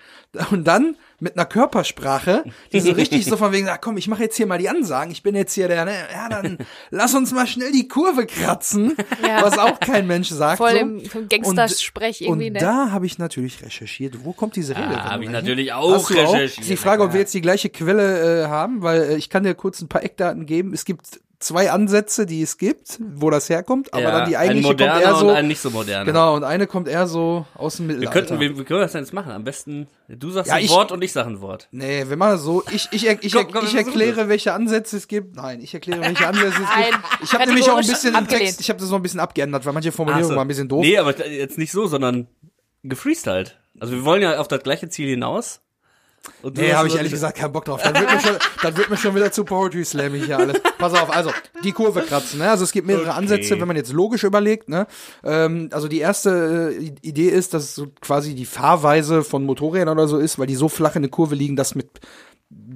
[0.49, 4.23] Und dann mit einer Körpersprache, die so richtig so von wegen, ach komm, ich mache
[4.23, 5.11] jetzt hier mal die Ansagen.
[5.11, 6.57] Ich bin jetzt hier der, ne, ja, dann
[6.89, 9.41] lass uns mal schnell die Kurve kratzen, Ja.
[9.43, 10.57] was auch kein Mensch sagt.
[10.57, 10.77] Voll so.
[10.77, 12.59] im, im Gangstersprech irgendwie, Und ne?
[12.59, 14.97] da habe ich natürlich recherchiert, wo kommt diese Rede?
[14.97, 16.59] Ah, habe ich natürlich auch recherchiert.
[16.59, 19.43] Ist die Frage, ob wir jetzt die gleiche Quelle äh, haben, weil äh, ich kann
[19.43, 20.73] dir kurz ein paar Eckdaten geben.
[20.73, 24.49] Es gibt zwei Ansätze, die es gibt, wo das herkommt, aber ja, dann die ein
[24.49, 25.27] eigentliche kommt moderner eher so.
[25.29, 26.05] und ein nicht so moderner.
[26.05, 28.19] Genau, und eine kommt eher so aus dem Wir Mittelalter.
[28.27, 29.31] könnten, wie, wie können wir das denn jetzt machen?
[29.31, 31.67] Am besten, du sagst Ja, ein ich- Wort und ich sag ein Wort.
[31.71, 32.63] Nee, wir machen das so.
[32.71, 35.35] Ich, ich, ich, ich, Komm, komm, ich wir erkläre, welche Ansätze es gibt.
[35.35, 37.23] Nein, ich erkläre, welche Ansätze es Nein, gibt.
[37.23, 38.27] Ich habe nämlich auch ein bisschen im.
[38.27, 40.35] Text, ich habe das noch ein bisschen abgeändert, weil manche Formulierungen so.
[40.35, 40.81] waren ein bisschen doof.
[40.81, 42.27] Nee, aber jetzt nicht so, sondern
[42.83, 43.57] gefreestylt.
[43.79, 45.61] Also wir wollen ja auf das gleiche Ziel hinaus.
[46.41, 47.81] Und Nee, habe ich ehrlich gesagt keinen Bock drauf.
[47.83, 50.61] Dann wird, mir schon, dann wird mir schon wieder zu Poetry Slammig hier alles.
[50.77, 51.31] Pass auf, also
[51.63, 52.39] die Kurve kratzen.
[52.39, 52.49] Ne?
[52.49, 53.17] Also es gibt mehrere Okay.
[53.17, 54.69] Ansätze, wenn man jetzt logisch überlegt.
[54.69, 54.87] Ne?
[55.23, 59.97] Ähm, also die erste äh, Idee ist, dass es so quasi die Fahrweise von Motorrädern
[59.97, 61.87] oder so ist, weil die so flach in der Kurve liegen, dass mit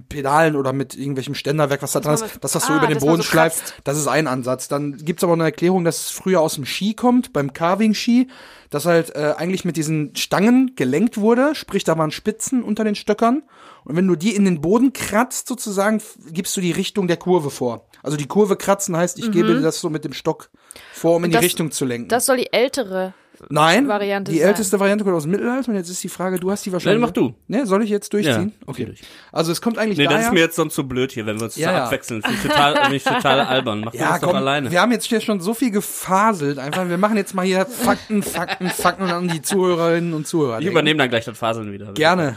[0.09, 2.99] Pedalen oder mit irgendwelchem Ständerwerk, was da dran ist, dass das so ah, über den
[2.99, 3.57] Boden so schleift.
[3.59, 3.73] kratzt.
[3.83, 4.67] Das ist ein Ansatz.
[4.67, 8.27] Dann gibt's aber eine Erklärung, dass es früher aus dem Ski kommt, beim Carving-Ski,
[8.69, 12.95] dass halt äh, eigentlich mit diesen Stangen gelenkt wurde, sprich da waren Spitzen unter den
[12.95, 13.43] Stöckern.
[13.83, 17.51] Und wenn du die in den Boden kratzt, sozusagen, gibst du die Richtung der Kurve
[17.51, 17.87] vor.
[18.01, 20.49] Also die Kurve kratzen heißt, ich gebe das so mit dem Stock
[20.93, 21.39] vor, um in die Mhm.
[21.39, 22.09] das- Richtung zu lenken.
[22.09, 23.13] Das soll die ältere.
[23.49, 24.47] Nein, Variante die sein.
[24.49, 27.01] älteste Variante kommt aus dem Mittelalter und jetzt ist die Frage, du hast die wahrscheinlich.
[27.01, 27.33] Nein, mach du.
[27.47, 28.53] Ne, soll ich jetzt durchziehen?
[28.59, 28.85] Ja, okay.
[28.85, 29.01] durch.
[29.31, 30.17] Also es kommt eigentlich Nee, daher.
[30.17, 31.83] das ist mir jetzt sonst so blöd hier, wenn wir uns Ja, so ja.
[31.85, 32.21] abwechseln.
[32.21, 33.81] Das ist total, bin ich total albern.
[33.85, 34.71] Mach Ja, das doch komm, alleine.
[34.71, 36.57] wir haben jetzt hier schon so viel gefaselt.
[36.59, 40.59] Einfach, wir machen jetzt mal hier Fakten, Fakten, Fakten und an die Zuhörerinnen und Zuhörer.
[40.59, 41.93] ich übernehme dann gleich das Faseln wieder.
[41.93, 42.35] Gerne.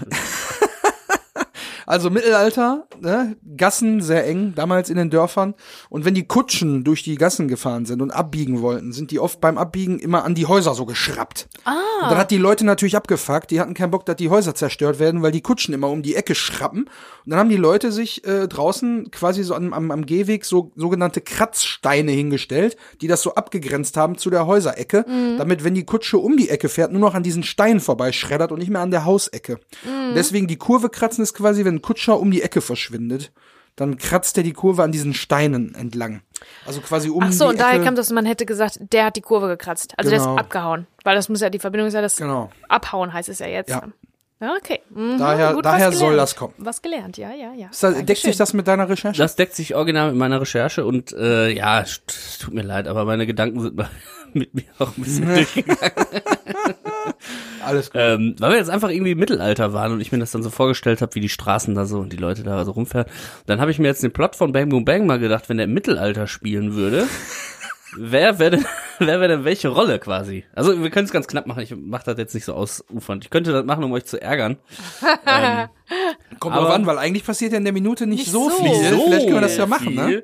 [1.88, 3.38] Also Mittelalter, ne?
[3.56, 5.54] Gassen sehr eng, damals in den Dörfern.
[5.88, 9.40] Und wenn die Kutschen durch die Gassen gefahren sind und abbiegen wollten, sind die oft
[9.40, 11.48] beim Abbiegen immer an die Häuser so geschraubt.
[11.64, 11.72] Ah.
[12.02, 13.50] Und dann hat die Leute natürlich abgefuckt.
[13.50, 16.14] Die hatten keinen Bock, dass die Häuser zerstört werden, weil die Kutschen immer um die
[16.14, 16.80] Ecke schrappen.
[16.80, 16.90] Und
[17.30, 21.22] dann haben die Leute sich äh, draußen quasi so am, am, am Gehweg so sogenannte
[21.22, 25.06] Kratzsteine hingestellt, die das so abgegrenzt haben zu der Häuserecke,
[25.38, 28.58] damit, wenn die Kutsche um die Ecke fährt, nur noch an diesen Steinen vorbeischreddert und
[28.58, 29.58] nicht mehr an der Hausecke.
[29.86, 33.32] Und Deswegen die Kurve kratzen ist quasi, wenn ein Kutscher um die Ecke verschwindet,
[33.76, 36.22] dann kratzt er die Kurve an diesen Steinen entlang.
[36.66, 37.84] Also quasi um Ach so, die und daher Ecke.
[37.84, 39.94] kam das, man hätte gesagt, der hat die Kurve gekratzt.
[39.96, 40.34] Also der Genau.
[40.34, 40.86] ist abgehauen.
[41.04, 42.50] Weil das muss ja, die Verbindung ist ja das Genau.
[42.68, 43.70] Abhauen heißt es ja jetzt.
[43.70, 43.82] Ja.
[44.40, 44.80] Okay.
[44.90, 46.54] Mhm, Daher- gut, daher soll das kommen.
[46.58, 47.68] Was gelernt, ja, ja, ja.
[47.70, 49.20] Ist da, deckt sich das mit deiner Recherche?
[49.20, 52.02] Das deckt sich original mit meiner Recherche und äh, ja, es
[52.40, 53.76] tut mir leid, aber meine Gedanken sind
[54.34, 55.92] mit mir auch ein bisschen durchgegangen.
[57.68, 58.00] Alles gut.
[58.02, 60.50] Ähm, weil wir jetzt einfach irgendwie im Mittelalter waren und ich mir das dann so
[60.50, 63.06] vorgestellt habe, wie die Straßen da so und die Leute da so rumfahren.
[63.46, 65.64] Dann habe ich mir jetzt den Plot von Bang Boom Bang mal gedacht, wenn der
[65.64, 67.06] im Mittelalter spielen würde.
[67.96, 68.66] Wer wäre denn,
[68.98, 70.44] wer wäre denn welche Rolle quasi?
[70.54, 73.24] Also wir können es ganz knapp machen, ich mache das jetzt nicht so ausufernd.
[73.24, 74.58] Ich könnte das machen, um euch zu ärgern.
[75.26, 75.68] ähm,
[76.38, 78.62] Kommt aber- drauf an, weil eigentlich passiert ja in der Minute nicht, Nicht so so.
[78.62, 78.74] viel.
[78.74, 80.06] Vielleicht können wir das ja machen, ne?
[80.06, 80.22] viel.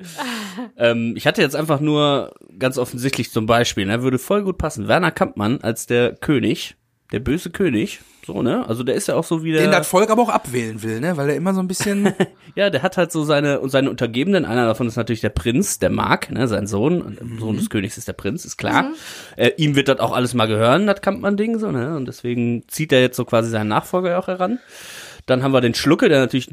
[0.77, 4.87] ähm, ich hatte jetzt einfach nur ganz offensichtlich zum Beispiel, ne, würde voll gut passen.
[4.87, 6.77] Werner Kampmann als der König,
[7.15, 8.01] der böse König.
[8.27, 8.67] So, ne?
[8.69, 9.79] Also der ist ja auch so wie Den der.
[9.79, 11.17] das Volk aber auch abwählen will, ne?
[11.17, 12.13] Weil er immer so ein bisschen.
[12.57, 14.45] Ja, der hat halt so seine und seine Untergebenen.
[14.45, 17.17] Einer davon ist natürlich der Prinz, der Mark, ne, sein Sohn.
[17.21, 18.93] Der Sohn des Königs ist der Prinz, ist klar.
[19.35, 21.97] Äh, ihm wird das auch alles mal gehören, das Kampmann-Ding so, ne?
[21.97, 24.61] Und deswegen zieht er jetzt so quasi seinen Nachfolger auch heran.
[25.27, 26.49] Dann haben wir den Schlucke, der natürlich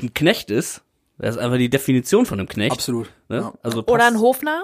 [0.00, 0.80] ein Knecht ist.
[1.18, 2.72] Das ist einfach die Definition von einem Knecht.
[2.72, 3.10] Absolut.
[3.28, 3.36] Ne?
[3.36, 3.52] Ja.
[3.62, 4.62] Also Oder ein Hofner?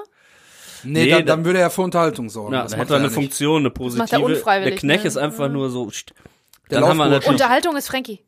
[0.84, 2.54] Nee, Nee, dann, da- dann würde er für Unterhaltung sorgen.
[2.54, 3.14] Ja, Das hätte er eine nicht.
[3.14, 4.22] Funktion, eine macht er positive.
[4.24, 5.08] unfreiwillig, der Knecht ne?
[5.08, 5.84] ist einfach nur so.
[5.88, 6.12] st-
[6.70, 7.26] Der Dann haben wir.
[7.28, 8.20] Unterhaltung ist Frankie.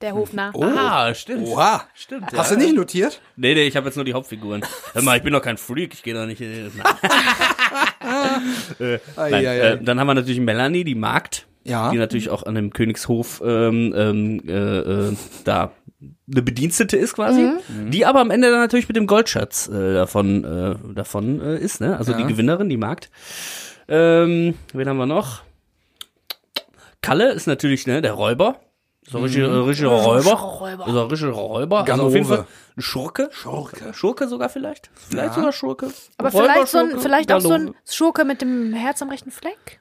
[0.00, 0.52] Der Hofner.
[0.54, 1.48] Ah, stimmt.
[1.48, 1.82] Oha.
[1.92, 2.32] Stimmt.
[2.32, 2.56] Hast ja.
[2.56, 3.20] du nicht notiert?
[3.34, 4.62] Nee, nee, ich habe jetzt nur die Hauptfiguren.
[4.92, 6.40] Hör mal, ich bin doch kein Freak, ich gehe doch nicht.
[6.40, 6.70] in-
[8.80, 9.58] äh, Ei, nein, ei, ei.
[9.72, 11.90] äh, dann haben wir natürlich Melanie, die Magd, Ja.
[11.90, 17.40] die natürlich auch an dem Königshof ähm, ähm, äh, äh, da eine Bedienstete ist quasi,
[17.40, 17.90] Mhm.
[17.90, 21.80] die aber am Ende dann natürlich mit dem Goldschatz äh, davon äh, davon äh, ist,
[21.80, 21.96] ne?
[21.96, 22.18] Also Ja.
[22.18, 23.10] die Gewinnerin, die Magd.
[23.88, 25.42] Ähm, wen haben wir noch?
[27.00, 28.60] Kalle ist natürlich ne der Räuber.
[29.10, 29.64] So ein richtiger, Mhm.
[29.68, 30.32] richtiger Räuber.
[30.34, 30.86] Räuber.
[30.86, 31.78] Ist ein richtiger Räuber.
[31.88, 32.44] Also auf jeden Ganove.
[32.44, 33.28] Fall ein Schurke.
[33.32, 33.94] Schurke.
[33.94, 34.90] Schurke sogar vielleicht?
[34.94, 35.34] Vielleicht Ja.
[35.34, 35.90] sogar Schurke.
[36.18, 37.76] Aber Räuber, vielleicht, so ein, vielleicht auch so ein Ganove.
[37.90, 39.80] Schurke mit dem Herz am rechten Fleck?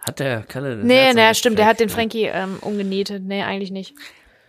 [0.00, 0.76] Hat der Kalle.
[0.76, 1.70] das Nee, nee, stimmt, der Fleck?
[1.74, 3.22] hat den Frankie ähm, umgenietet.
[3.24, 3.94] Nee, eigentlich nicht.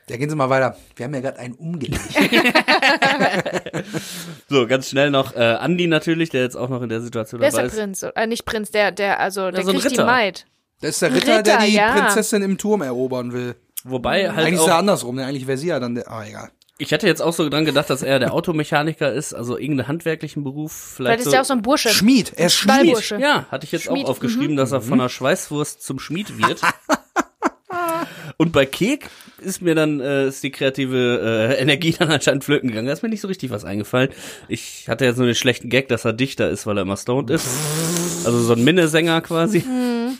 [0.10, 0.78] Ja, gehen Sie mal weiter.
[0.96, 2.00] Wir haben ja gerade einen umgelegt.
[4.50, 7.50] So, ganz schnell noch äh, Andi natürlich, der jetzt auch noch in der Situation Wer
[7.50, 8.04] ist dabei der Prinz?
[8.04, 10.06] Äh, nicht Prinz, der, der, also, der so ein kriegt die Ritter.
[10.06, 10.46] Maid.
[10.80, 11.94] Das ist der Ritter, der Ritter, die ja.
[11.94, 13.56] Prinzessin im Turm erobern will.
[13.84, 15.26] Wobei halt Eigentlich ist er auch, andersrum, ne?
[15.26, 16.10] Eigentlich wäre sie ja dann der.
[16.10, 16.50] Ah, egal.
[16.78, 20.44] ich hätte jetzt auch so dran gedacht, dass er der Automechaniker ist, also irgendeinen handwerklichen
[20.44, 20.72] Beruf.
[20.72, 21.90] Vielleicht, Vielleicht ist so, der auch so ein Bursche.
[21.90, 22.34] Schmied.
[22.36, 23.10] Er ist Schmied.
[23.20, 26.62] Ja, hatte ich jetzt Schmied, auch aufgeschrieben, dass er von der Schweißwurst zum Schmied wird.
[28.38, 32.70] Und bei Kek ist mir dann äh, ist die kreative äh, Energie dann anscheinend flöten
[32.70, 32.88] gegangen.
[32.88, 34.10] Da ist mir nicht so richtig was eingefallen.
[34.48, 37.30] Ich hatte jetzt nur den schlechten Gag, dass er Dichter ist, weil er immer stoned
[37.30, 37.48] ist.
[38.26, 39.64] Also so ein Minnesänger quasi.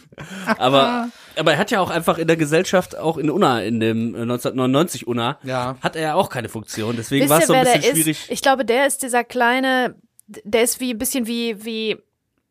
[0.58, 4.16] aber aber er hat ja auch einfach in der Gesellschaft, auch in Unna, in dem
[4.16, 5.78] äh, 1999 Unna, Ja.
[5.82, 6.96] hat er ja auch keine Funktion.
[6.98, 7.90] Deswegen war es so ein bisschen ist?
[7.92, 8.26] schwierig.
[8.30, 9.96] Ich glaube, der ist dieser kleine,
[10.28, 11.98] der ist wie ein bisschen wie, wie,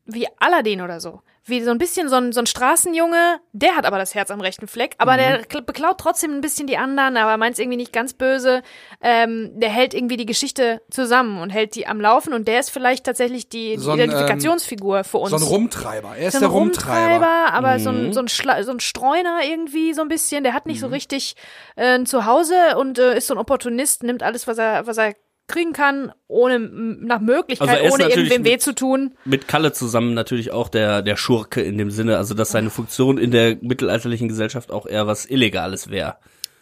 [0.06, 1.22] wie Aladdin oder so.
[1.48, 4.40] Wie so ein bisschen so ein, so ein Straßenjunge, der hat aber das Herz am
[4.40, 5.42] rechten Fleck, aber der Mhm.
[5.44, 8.62] kl- beklaut trotzdem ein bisschen die anderen, aber meint es irgendwie nicht ganz böse.
[9.00, 12.70] Ähm, der hält irgendwie die Geschichte zusammen und hält die am Laufen und der ist
[12.70, 15.30] vielleicht tatsächlich die, die So ein, ähm, Identifikationsfigur für uns.
[15.30, 16.16] So ein Rumtreiber.
[16.16, 17.52] Er ist So ein der Rumtreiber.
[17.52, 18.06] aber so Mhm.
[18.08, 20.42] ein, so, ein Schla so ein Streuner irgendwie so ein bisschen.
[20.42, 20.80] Der hat nicht Mhm.
[20.80, 21.36] so richtig
[21.76, 25.14] äh, ein Zuhause und äh, ist so ein Opportunist, nimmt alles, was er, was er
[25.48, 29.16] kriegen kann, ohne nach Möglichkeit, Also ohne irgendwem weh zu tun.
[29.24, 33.18] mit Kalle zusammen natürlich auch der, der Schurke in dem Sinne, also dass seine Funktion
[33.18, 36.16] in der mittelalterlichen Gesellschaft auch eher was Illegales wäre.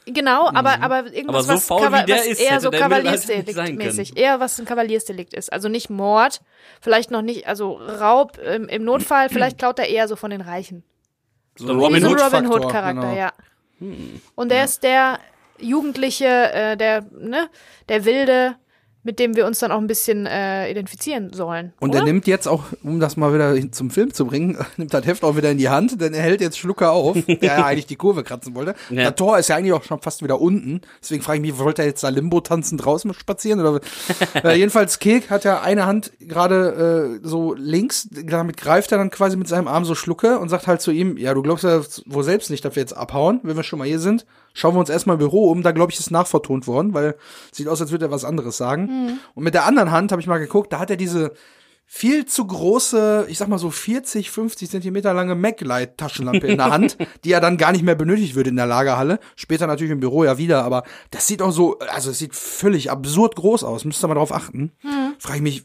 [0.06, 1.28] Genau, aber, aber irgendwas, Mhm.
[1.30, 4.18] Aber so was, faul der was ist, eher so im Kavaliersdelikt-mäßig.
[4.18, 5.50] Eher was ein Kavaliersdelikt ist.
[5.50, 6.42] Also nicht Mord,
[6.82, 10.42] vielleicht noch nicht, also Raub ähm, im Notfall, vielleicht klaut er eher so von den
[10.42, 10.84] Reichen.
[11.56, 13.16] So ein Robin so Hood-Faktor, Robin Hood-Charakter, genau.
[13.16, 13.32] ja.
[14.34, 15.18] Und der ist der
[15.58, 17.48] Jugendliche, äh, der, ne,
[17.88, 18.56] der Wilde,
[19.04, 21.74] mit dem wir uns dann auch ein bisschen äh, identifizieren sollen.
[21.78, 22.00] Und oder?
[22.00, 25.22] er nimmt jetzt auch, um das mal wieder zum Film zu bringen, nimmt das Heft
[25.22, 27.96] auch wieder in die Hand, denn er hält jetzt Schlucker auf, der ja eigentlich die
[27.96, 28.74] Kurve kratzen wollte.
[28.88, 29.02] Ja.
[29.02, 30.80] Der Tor ist ja eigentlich auch schon fast wieder unten.
[31.02, 33.60] Deswegen frage ich mich, wollte er jetzt da Limbo tanzen draußen spazieren?
[33.60, 33.80] Oder?
[34.42, 39.10] äh, jedenfalls, Kek hat ja eine Hand gerade äh, so links, damit greift er dann
[39.10, 41.82] quasi mit seinem Arm so Schlucke und sagt halt zu ihm, ja, du glaubst ja
[42.06, 44.24] wohl selbst nicht, dass wir jetzt abhauen, wenn wir schon mal hier sind.
[44.54, 45.62] Schauen wir uns erstmal im Büro um.
[45.62, 47.16] Da, glaube ich, ist nachvertont worden, weil
[47.52, 49.18] sieht aus, als würde er was anderes sagen.
[49.34, 51.32] Und mit der anderen Hand habe ich mal geguckt, da hat er diese
[51.86, 56.96] viel zu große, ich sag mal so 40, 50 Zentimeter lange Maglite-Taschenlampe in der Hand,
[57.24, 59.18] die er dann gar nicht mehr benötigt würde in der Lagerhalle.
[59.36, 62.90] Später natürlich im Büro ja wieder, aber das sieht auch so, also es sieht völlig
[62.90, 63.84] absurd groß aus.
[63.84, 64.72] Müsst ihr mal drauf achten.
[65.18, 65.64] Frage ich mich,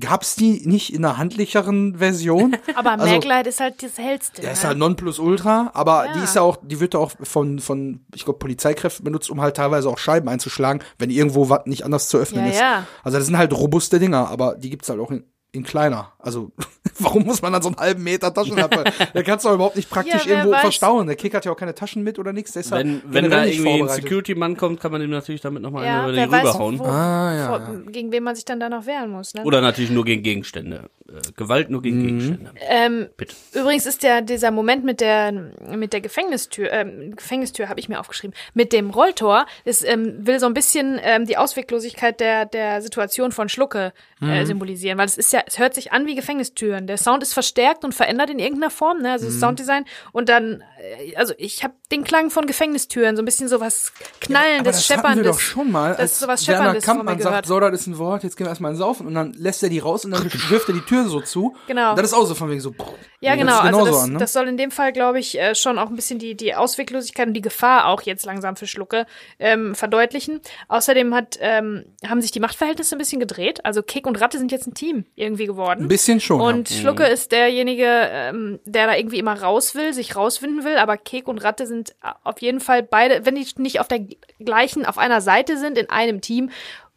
[0.00, 2.56] gab's die nicht in einer handlicheren Version?
[2.74, 4.40] Aber Also- Maglite ist halt das hellste.
[4.42, 4.68] Der ist ne?
[4.68, 6.12] halt Nonplusultra, aber Ja.
[6.14, 9.40] die ist ja auch, die wird ja auch von, von, ich glaube, Polizeikräften benutzt, um
[9.40, 12.60] halt teilweise auch Scheiben einzuschlagen, wenn irgendwo was nicht anders zu öffnen Ja, ist.
[12.60, 12.86] ja.
[13.02, 16.12] Also das sind halt robuste Dinger, aber die gibt's halt auch in, in kleiner.
[16.18, 16.52] Also
[16.98, 18.84] warum muss man dann so einen halben Meter Taschenlampe?
[19.14, 20.60] der kannst du auch überhaupt nicht praktisch Ja, irgendwo weiß.
[20.60, 21.06] verstauen.
[21.06, 22.54] Der Kick hat ja auch keine Taschen mit oder nichts.
[22.56, 23.88] Ist Wenn, wenn da irgendwie ein.
[23.88, 26.78] Security-Mann kommt, kann man ihm natürlich damit nochmal ja, über wer den weiß, rüberhauen.
[26.78, 29.34] wo, Ah, ja, vor, gegen wen man sich dann da noch wehren muss.
[29.34, 29.42] Ne?
[29.44, 30.90] Oder natürlich nur gegen Gegenstände.
[31.08, 31.84] Äh, Gewalt nur Mhm.
[31.84, 32.50] gegen Gegenstände.
[32.68, 33.34] Ähm, Bitte.
[33.54, 37.98] Übrigens ist der dieser Moment mit der mit der Gefängnistür, ähm, Gefängnistür habe ich mir
[38.00, 42.82] aufgeschrieben, mit dem Rolltor, das ähm, will so ein bisschen ähm, die Ausweglosigkeit der der
[42.82, 46.86] Situation von Schlucke äh, symbolisieren, weil es ist ja, es hört sich an wie Gefängnistüren.
[46.86, 49.12] Der Sound ist verstärkt und verändert in irgendeiner Form, ne?
[49.12, 53.24] Also das Sounddesign und dann, äh, also ich habe den Klang von Gefängnistüren, so ein
[53.24, 55.36] bisschen sowas knallendes, das hatten wir schepperndes.
[55.36, 58.24] doch schon mal, das als ist sowas schepperndes Kampmann sagt, so, das ist ein Wort,
[58.24, 60.74] jetzt gehen wir erstmal saufen und dann lässt er die raus und dann wirft er
[60.74, 61.56] die Tür so zu.
[61.66, 61.90] Genau.
[61.90, 62.72] Und das ist auch so von wegen so.
[62.72, 62.84] pff,
[63.20, 63.52] Ja, genau.
[63.52, 64.18] sich Also das, an, ne?
[64.18, 67.28] das soll in dem Fall, glaube ich, äh, schon auch ein bisschen die, die Ausweglosigkeit
[67.28, 69.06] und die Gefahr auch jetzt langsam für Schlucke
[69.38, 70.40] ähm, verdeutlichen.
[70.68, 73.64] Außerdem hat, ähm, haben sich die Machtverhältnisse ein bisschen gedreht.
[73.64, 75.84] Also Kek und Ratte sind jetzt ein Team irgendwie geworden.
[75.84, 76.40] Ein bisschen schon.
[76.40, 76.76] Und ja.
[76.76, 81.28] Schlucke ist derjenige, ähm, der da irgendwie immer raus will, sich rauswinden will, aber Kek
[81.28, 84.06] und Ratte sind auf jeden Fall beide, wenn die nicht auf der
[84.40, 86.50] gleichen, auf einer Seite sind, in einem Team,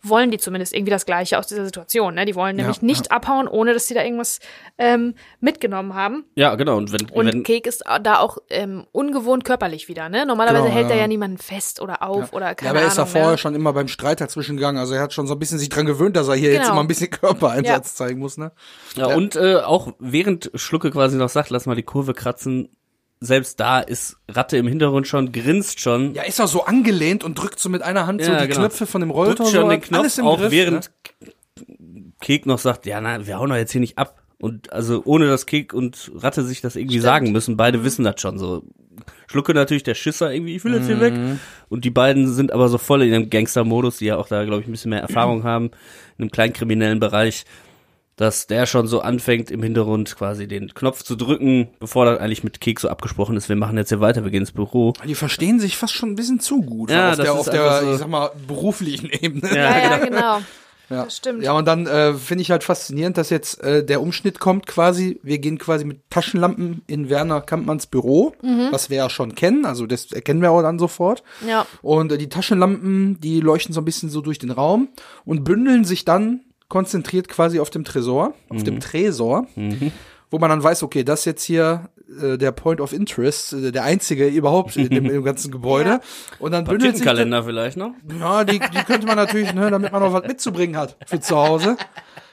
[0.04, 2.16] wollen die zumindest irgendwie das Gleiche aus dieser Situation.
[2.16, 2.26] Ne?
[2.26, 4.40] Die wollen nämlich Ja, nicht abhauen, ohne dass sie da irgendwas
[4.78, 6.26] ähm, mitgenommen haben.
[6.36, 6.78] Ja, genau.
[6.78, 10.10] Und wenn, Und wenn Kek ist da auch ähm, ungewohnt körperlich wieder.
[10.10, 10.26] Ne?
[10.26, 11.02] Normalerweise Genau, hält er ja.
[11.04, 13.12] ja niemanden fest oder auf oder Ja, keine aber er ist da Ahnung.
[13.12, 13.38] vorher ne?
[13.38, 14.78] schon immer beim Streit dazwischen gegangen.
[14.80, 16.74] Also er hat schon so ein bisschen sich dran gewöhnt, dass er hier jetzt Genau.
[16.74, 18.52] immer ein bisschen Körpereinsatz zeigen muss, ne?
[18.96, 22.70] Ja, und äh, auch während Schlucke quasi noch sagt, lass mal die Kurve kratzen,
[23.24, 27.36] selbst da ist Ratte im Hintergrund schon, grinst schon, Ja, ist er so angelehnt und
[27.36, 28.62] drückt so mit einer Hand so Ja, die genau.
[28.62, 31.28] Knöpfe von dem Rolltor drückt schon so, den Knopf, alles im auch Griff, während ne?
[32.20, 34.18] Kek noch sagt, ja, na, wir hauen doch jetzt hier nicht ab.
[34.40, 38.20] Und also ohne dass Kek und Ratte sich das irgendwie sagen müssen, beide wissen das
[38.20, 38.64] schon so.
[39.28, 41.02] Schlucke natürlich der Schisser irgendwie, ich will jetzt hier Mhm.
[41.02, 41.14] weg.
[41.70, 44.62] Und die beiden sind aber so voll in dem Gangster-Modus, die ja auch da, glaube
[44.62, 45.68] ich, ein bisschen mehr Erfahrung haben,
[46.18, 47.46] in einem kleinkriminellen Bereich,
[48.22, 52.44] dass der schon so anfängt, im Hintergrund quasi den Knopf zu drücken, bevor das eigentlich
[52.44, 54.94] mit Kek so abgesprochen ist, wir machen jetzt hier weiter, wir gehen ins Büro.
[55.08, 56.92] Die verstehen sich fast schon ein bisschen zu gut.
[56.92, 59.50] Ja, auf das der, ist auf der so- ich sag mal, beruflichen Ebene.
[59.56, 60.42] Ja, ja, genau.
[60.90, 61.06] Ja.
[61.06, 61.42] Das stimmt.
[61.42, 65.22] Ja, und dann äh, finde ich halt faszinierend, dass jetzt äh, der Umschnitt kommt quasi.
[65.24, 68.68] Wir gehen quasi mit Taschenlampen in Werner Kampmanns Büro, Mhm.
[68.72, 69.66] was wir ja schon kennen.
[69.66, 71.24] Also das erkennen wir auch dann sofort.
[71.48, 71.66] Ja.
[71.82, 74.90] Und äh, die Taschenlampen, die leuchten so ein bisschen so durch den Raum
[75.24, 79.46] und bündeln sich dann konzentriert quasi auf dem Tresor, auf dem Tresor,
[80.30, 81.90] wo man dann weiß, okay, das ist jetzt hier
[82.22, 85.90] äh, der Point of Interest, äh, der einzige überhaupt in dem, im ganzen Gebäude.
[85.90, 86.02] Ja.
[86.40, 87.92] Und dann bündelt sich Kalender vielleicht noch?
[88.18, 91.36] ja, die, die könnte man natürlich, ne, damit man noch was mitzubringen hat für zu
[91.36, 91.76] Hause.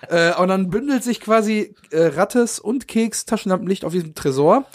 [0.09, 4.67] Äh, und dann bündelt sich quasi äh, Rattes und Keks Taschenlampenlicht auf diesem Tresor.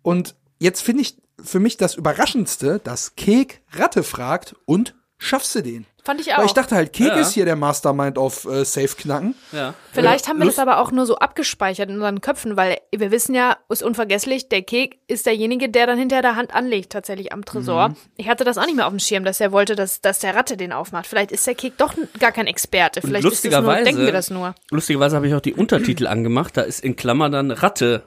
[0.00, 5.62] Und jetzt finde ich für mich das Überraschendste, dass Kek Ratte fragt und schaffst du
[5.62, 5.86] den?
[6.04, 6.38] Fand ich auch.
[6.38, 7.14] Weil ich dachte halt, Kek Ja.
[7.14, 9.34] ist hier der Mastermind auf äh, Safe knacken.
[9.52, 9.72] Ja.
[9.90, 13.10] Vielleicht haben wir Lust- das aber auch nur so abgespeichert in unseren Köpfen, weil wir
[13.10, 17.32] wissen ja, ist unvergesslich, der Kek ist derjenige, der dann hinter der Hand anlegt, tatsächlich
[17.32, 17.88] am Tresor.
[17.88, 17.96] Mhm.
[18.18, 20.34] Ich hatte das auch nicht mehr auf dem Schirm, dass er wollte, dass, dass der
[20.34, 21.06] Ratte den aufmacht.
[21.06, 23.00] Vielleicht ist der Kek doch gar kein Experte.
[23.00, 24.54] Vielleicht ist das nur, lustigerweise- denken wir das nur.
[24.70, 26.56] Lustigerweise habe ich auch die Untertitel angemacht.
[26.56, 28.02] Da ist in Klammer dann Ratte.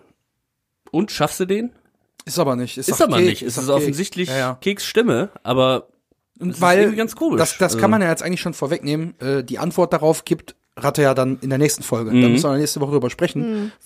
[0.91, 1.71] Und schaffst du den?
[2.25, 2.77] Ist aber nicht.
[2.77, 3.41] Ist, Ist aber Kek, nicht.
[3.41, 4.57] Es doch ist offensichtlich Ja, ja.
[4.61, 5.87] Keks Stimme, aber
[6.39, 7.39] Und ist weil irgendwie ganz komisch.
[7.39, 9.19] Das, das Also- kann man ja jetzt eigentlich schon vorwegnehmen.
[9.19, 12.11] Äh, die Antwort darauf gibt Ratte ja dann in der nächsten Folge.
[12.11, 12.21] Mhm.
[12.21, 13.71] Da müssen wir nächste Woche drüber sprechen.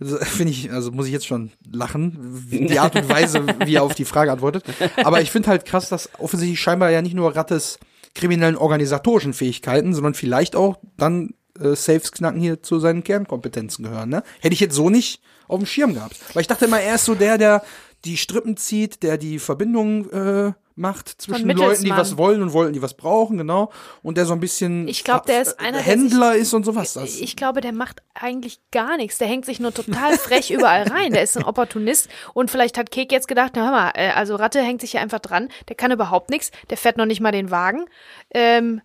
[0.00, 3.82] Also, Finde ich, also muss ich jetzt schon lachen, die Art und Weise, wie er
[3.82, 4.64] auf die Frage antwortet.
[5.04, 7.78] Aber ich finde halt krass, dass offensichtlich scheinbar ja nicht nur Rattes
[8.14, 14.08] kriminellen organisatorischen Fähigkeiten, sondern vielleicht auch dann äh, Safes knacken hier zu seinen Kernkompetenzen gehören.
[14.08, 14.22] Ne?
[14.40, 16.16] Hätte ich jetzt so nicht auf dem Schirm gehabt.
[16.32, 17.62] Weil ich dachte immer, er ist so der, der
[18.06, 22.72] die Strippen zieht, der die Verbindung äh, macht zwischen Leuten, die was wollen und wollen,
[22.72, 23.70] die was brauchen, genau.
[24.02, 26.94] Und der so ein bisschen Ich glaub, der ist äh, einer, Händler ist und sowas.
[26.94, 29.18] Das, Ich glaube, der macht eigentlich gar nichts.
[29.18, 31.12] Der hängt sich nur total frech überall rein.
[31.12, 32.08] Der ist ein Opportunist.
[32.34, 35.00] Und vielleicht hat Kek jetzt gedacht, na hör mal, äh, also Ratte hängt sich hier
[35.00, 35.48] einfach dran.
[35.68, 36.50] Der kann überhaupt nichts.
[36.70, 37.86] Der fährt noch nicht mal den Wagen.
[38.32, 38.80] Ähm,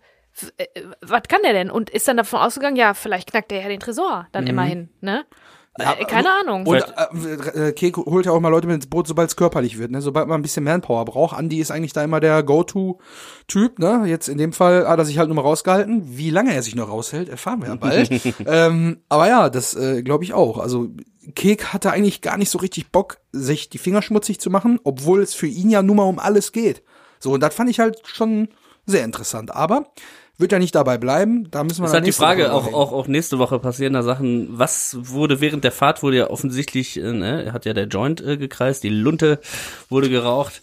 [0.58, 0.66] äh,
[1.00, 1.70] was kann der denn?
[1.70, 5.24] Und ist dann davon ausgegangen, ja, vielleicht knackt der ja den Tresor dann immerhin, ne?
[5.78, 6.66] Äh, keine Ahnung.
[6.66, 6.84] Und
[7.24, 9.90] äh, äh, Kek holt ja auch mal Leute mit ins Boot, sobald es körperlich wird.
[9.90, 10.00] Ne?
[10.00, 11.38] Sobald man ein bisschen Manpower braucht.
[11.38, 13.78] Andy ist eigentlich da immer der Go-To-Typ.
[13.78, 14.04] Ne?
[14.06, 16.16] Jetzt in dem Fall hat er sich halt nur mal rausgehalten.
[16.16, 18.10] Wie lange er sich noch raushält, erfahren wir ja bald.
[18.46, 20.58] ähm, aber ja, das äh, glaube ich auch.
[20.58, 20.88] Also
[21.34, 25.22] Kek hatte eigentlich gar nicht so richtig Bock, sich die Finger schmutzig zu machen, obwohl
[25.22, 26.82] es für ihn ja nun mal um alles geht.
[27.18, 28.48] So, und das fand ich halt schon
[28.86, 29.54] sehr interessant.
[29.54, 29.92] Aber
[30.38, 31.50] wird ja nicht dabei bleiben.
[31.50, 34.02] Da müssen wir ist dann halt die Frage, auch, auch, auch nächste Woche passieren da
[34.02, 34.48] Sachen.
[34.50, 38.20] Was wurde während der Fahrt, wurde ja offensichtlich, äh, ne, er hat ja der Joint
[38.20, 39.40] äh, gekreist, die Lunte
[39.88, 40.62] wurde geraucht.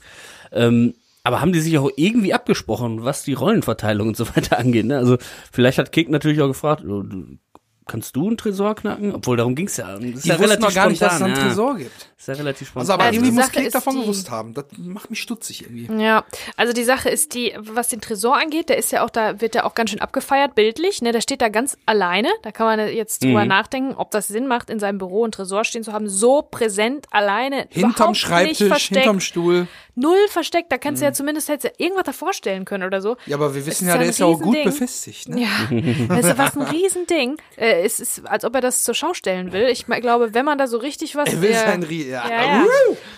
[0.51, 4.85] Ähm, aber haben die sich auch irgendwie abgesprochen, was die Rollenverteilung und so weiter angeht?
[4.85, 4.97] Ne?
[4.97, 5.17] Also
[5.51, 7.37] vielleicht hat Kek natürlich auch gefragt, oh, du,
[7.87, 9.13] kannst du einen Tresor knacken?
[9.15, 9.93] Obwohl darum ging's ja.
[9.93, 11.47] Das ist Die ja wussten relativ noch gar nicht, dass es spontan, einen ja.
[11.49, 12.07] Tresor gibt.
[12.17, 12.81] Ist ja relativ spontan.
[12.81, 14.53] Also aber Also irgendwie die muss ist davon die- gewusst haben.
[14.53, 16.01] Das macht mich stutzig irgendwie.
[16.03, 16.23] Ja,
[16.57, 19.55] also die Sache ist die, was den Tresor angeht, der ist ja auch, da wird
[19.55, 22.79] ja auch ganz schön abgefeiert, bildlich, ne, der steht da ganz alleine, da kann man
[22.93, 23.27] jetzt Mhm.
[23.27, 26.41] drüber nachdenken, ob das Sinn macht, in seinem Büro einen Tresor stehen zu haben, so
[26.41, 29.67] präsent, alleine, Hinterm Schreibtisch, hinterm Stuhl.
[29.95, 33.17] Null versteckt, da kannst du ja zumindest hättest du irgendwas davor stellen können oder so.
[33.25, 35.29] Ja, aber wir wissen ja, ja der ist ja auch gut befestigt.
[35.29, 35.41] Ne?
[35.41, 37.37] Ja, das ist was ein Riesending.
[37.57, 39.67] Äh, es ist, als ob er das zur Schau stellen will.
[39.67, 41.31] Ich glaube, wenn man da so richtig was.
[41.31, 42.27] Er will sein Rie ja.
[42.27, 42.65] ja, ja.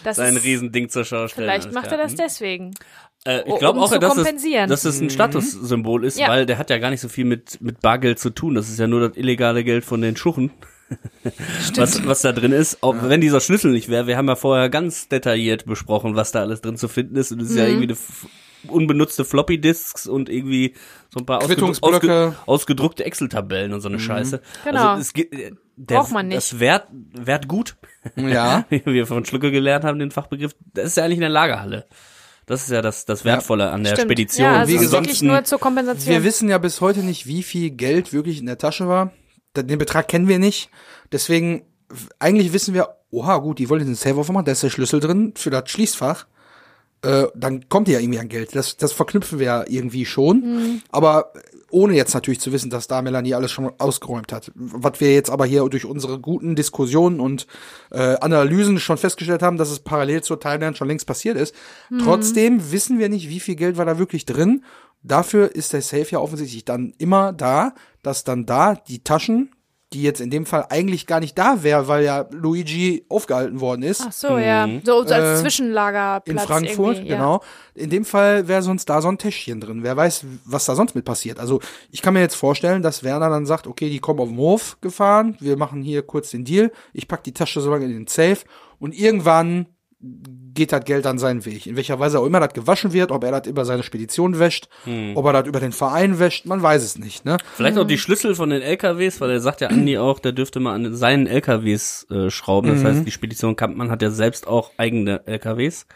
[0.03, 1.47] Das sein ist, Riesending zur Schau stellen.
[1.49, 2.73] Vielleicht macht er das deswegen.
[3.25, 6.27] Äh, ich um glaube auch, zu dass es, dass es ein Statussymbol ist, Ja.
[6.29, 8.53] weil der hat ja gar nicht so viel mit, mit Bargeld zu tun.
[8.55, 10.51] Das ist ja nur das illegale Geld von den Schuchen.
[11.75, 12.81] Was, was da drin ist.
[12.83, 16.41] Auch wenn dieser Schlüssel nicht wäre, wir haben ja vorher ganz detailliert besprochen, was da
[16.41, 17.31] alles drin zu finden ist.
[17.31, 17.59] Und es ist Mhm.
[17.59, 17.97] ja irgendwie eine
[18.67, 20.73] unbenutzte Floppy Disks und irgendwie
[21.13, 24.41] so ein paar ausgedruck, ausge, ausgedruckte Excel-Tabellen und so eine Scheiße.
[24.63, 24.89] Genau.
[24.89, 26.37] Also es geht, äh, der, Braucht man nicht.
[26.37, 27.75] Das Wert, Wert gut,
[28.15, 28.65] Ja.
[28.69, 31.85] wie wir von Schlucke gelernt haben, den Fachbegriff, das ist ja eigentlich eine Lagerhalle.
[32.47, 34.11] Das ist ja das, das Wertvolle an der Stimmt.
[34.11, 34.45] Spedition.
[34.45, 36.13] Ja, also Wie gesagt, wirklich nur zur Kompensation.
[36.13, 39.11] Wir wissen ja bis heute nicht, wie viel Geld wirklich in der Tasche war.
[39.63, 40.69] Den Betrag kennen wir nicht.
[41.11, 41.63] Deswegen,
[42.19, 45.33] eigentlich wissen wir, oha, gut, die wollen den Safe aufmachen, da ist der Schlüssel drin
[45.35, 46.25] für das Schließfach.
[47.01, 48.55] Äh, dann kommt ja irgendwie an Geld.
[48.55, 50.37] Das, das verknüpfen wir ja irgendwie schon.
[50.39, 50.81] Mhm.
[50.89, 51.33] Aber
[51.69, 54.51] ohne jetzt natürlich zu wissen, dass da Melanie alles schon ausgeräumt hat.
[54.55, 57.47] Was wir jetzt aber hier durch unsere guten Diskussionen und
[57.91, 61.53] äh, Analysen schon festgestellt haben, dass es parallel zur Timeline schon längst passiert ist.
[62.03, 64.63] Trotzdem wissen wir nicht, wie viel Geld war da wirklich drin.
[65.07, 69.51] Dafür ist der Safe ja offensichtlich dann immer da, dass dann da die Taschen,
[69.93, 73.83] die jetzt in dem Fall eigentlich gar nicht da wäre, weil ja Luigi aufgehalten worden
[73.83, 74.03] ist.
[74.05, 74.67] Ach so, ja.
[74.83, 76.27] So als Äh, Zwischenlagerplatz.
[76.27, 77.15] In Frankfurt, ja.
[77.15, 77.41] genau.
[77.75, 79.83] In dem Fall wäre sonst da so ein Täschchen drin.
[79.83, 81.39] Wer weiß, was da sonst mit passiert.
[81.39, 84.37] Also ich kann mir jetzt vorstellen, dass Werner dann sagt, okay, die kommen auf den
[84.37, 87.91] Hof gefahren, wir machen hier kurz den Deal, ich pack die Tasche so lange in
[87.91, 88.39] den Safe
[88.79, 89.67] und irgendwann
[89.99, 91.65] geht das Geld dann seinen Weg.
[91.67, 94.67] In welcher Weise auch immer das gewaschen wird, ob er das über seine Spedition wäscht,
[95.15, 97.25] ob er das über den Verein wäscht, man weiß es nicht.
[97.25, 97.37] Ne?
[97.55, 100.59] Vielleicht auch die Schlüssel von den LKWs, weil er sagt ja Andi auch, der dürfte
[100.59, 102.69] mal an seinen LKWs äh, schrauben.
[102.69, 105.87] Das heißt, die Spedition Kampmann hat ja selbst auch eigene LKWs.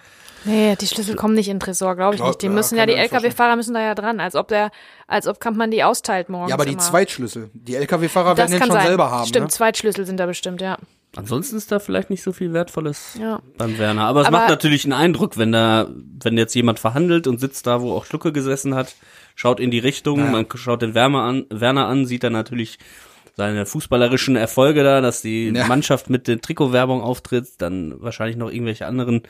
[0.46, 2.42] Nee, die Schlüssel kommen nicht in den Tresor, glaube ich Glaub- nicht.
[2.42, 3.02] Die ja, müssen kann ja, die.
[3.02, 4.72] LKW-Fahrer müssen da ja dran, als ob der,
[5.06, 6.50] als ob Kampmann die austeilt morgens.
[6.50, 6.82] Ja, aber die immer.
[6.82, 8.88] Zweitschlüssel, die LKW-Fahrer das werden den kann schon sein.
[8.88, 9.28] selber haben.
[9.28, 9.52] Stimmt, Ne?
[9.52, 10.78] Zweitschlüssel sind da bestimmt, ja.
[11.16, 13.42] Ansonsten ist da vielleicht nicht so viel Wertvolles Ja.
[13.58, 14.04] beim Werner.
[14.04, 15.88] Aber es Aber- macht natürlich einen Eindruck, wenn da,
[16.22, 18.96] wenn jetzt jemand verhandelt und sitzt da, wo auch Schlucke gesessen hat,
[19.36, 22.78] schaut in die Richtung, man schaut den Werner an, Werner an, sieht dann natürlich
[23.36, 25.66] seine fußballerischen Erfolge da, dass die Ja.
[25.66, 29.24] Mannschaft mit der Trikotwerbung auftritt, dann wahrscheinlich noch irgendwelche anderen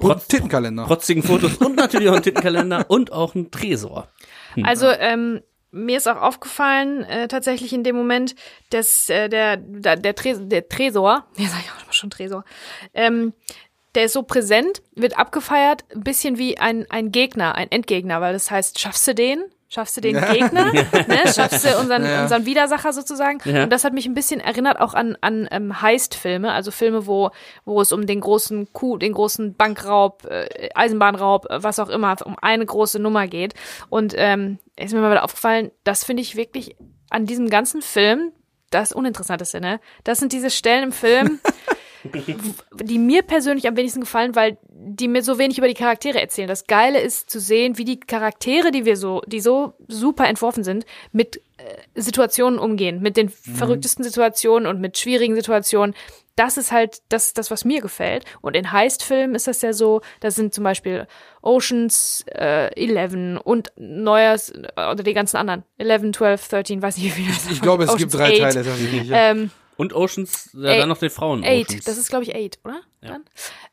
[0.00, 0.84] Und Tittenkalender.
[0.86, 4.08] protzigen Fotos und natürlich auch ein Tittenkalender und auch ein Tresor.
[4.62, 5.42] Also ähm,
[5.74, 8.34] mir ist auch aufgefallen, äh, tatsächlich in dem Moment,
[8.70, 12.44] dass äh, der, der, der, Tres der Tresor, ja sag ich auch schon Tresor,
[12.94, 13.34] ähm,
[13.94, 18.32] der ist so präsent, wird abgefeiert, ein bisschen wie ein, ein Gegner, ein Endgegner, weil
[18.32, 19.44] das heißt, schaffst du den?
[19.74, 20.72] Schaffst du den Gegner?
[20.72, 21.32] ne?
[21.34, 23.40] Schaffst du unseren, unseren Widersacher sozusagen?
[23.44, 27.30] Und das hat mich ein bisschen erinnert auch an, an ähm, Heist-Filme, also Filme, wo,
[27.64, 32.14] wo es um den großen Coup, den großen Bankraub, äh, Eisenbahnraub, äh, was auch immer,
[32.24, 33.54] um eine große Nummer geht.
[33.88, 36.76] Und ähm, ist mir mal wieder aufgefallen, das finde ich wirklich
[37.10, 38.30] an diesem ganzen Film
[38.70, 39.80] das Uninteressanteste, ne?
[40.04, 41.40] Das sind diese Stellen im Film,
[42.82, 46.48] die mir persönlich am wenigsten gefallen, weil die mir so wenig über die Charaktere erzählen.
[46.48, 50.62] Das Geile ist zu sehen, wie die Charaktere, die wir so, die so super entworfen
[50.64, 55.94] sind, mit äh, Situationen umgehen, mit den verrücktesten Situationen und mit schwierigen Situationen.
[56.36, 58.24] Das ist halt das, das was mir gefällt.
[58.40, 61.06] Und in Heist-Filmen ist das ja so, da sind zum Beispiel
[61.42, 65.62] Oceans äh, 11 und Neues, äh, oder die ganzen anderen.
[65.78, 68.38] 11, 12, 13, weiß nicht, wie viele das Ich glaube, es Oceans gibt drei 8.
[68.38, 68.64] Teile.
[68.64, 69.30] tatsächlich, ja.
[69.30, 70.80] Ähm, Und Oceans, ja, Eight.
[70.82, 71.84] dann noch den Frauen Eight, Oceans.
[71.84, 72.80] das ist glaube ich Eight, oder?
[73.00, 73.24] Dann?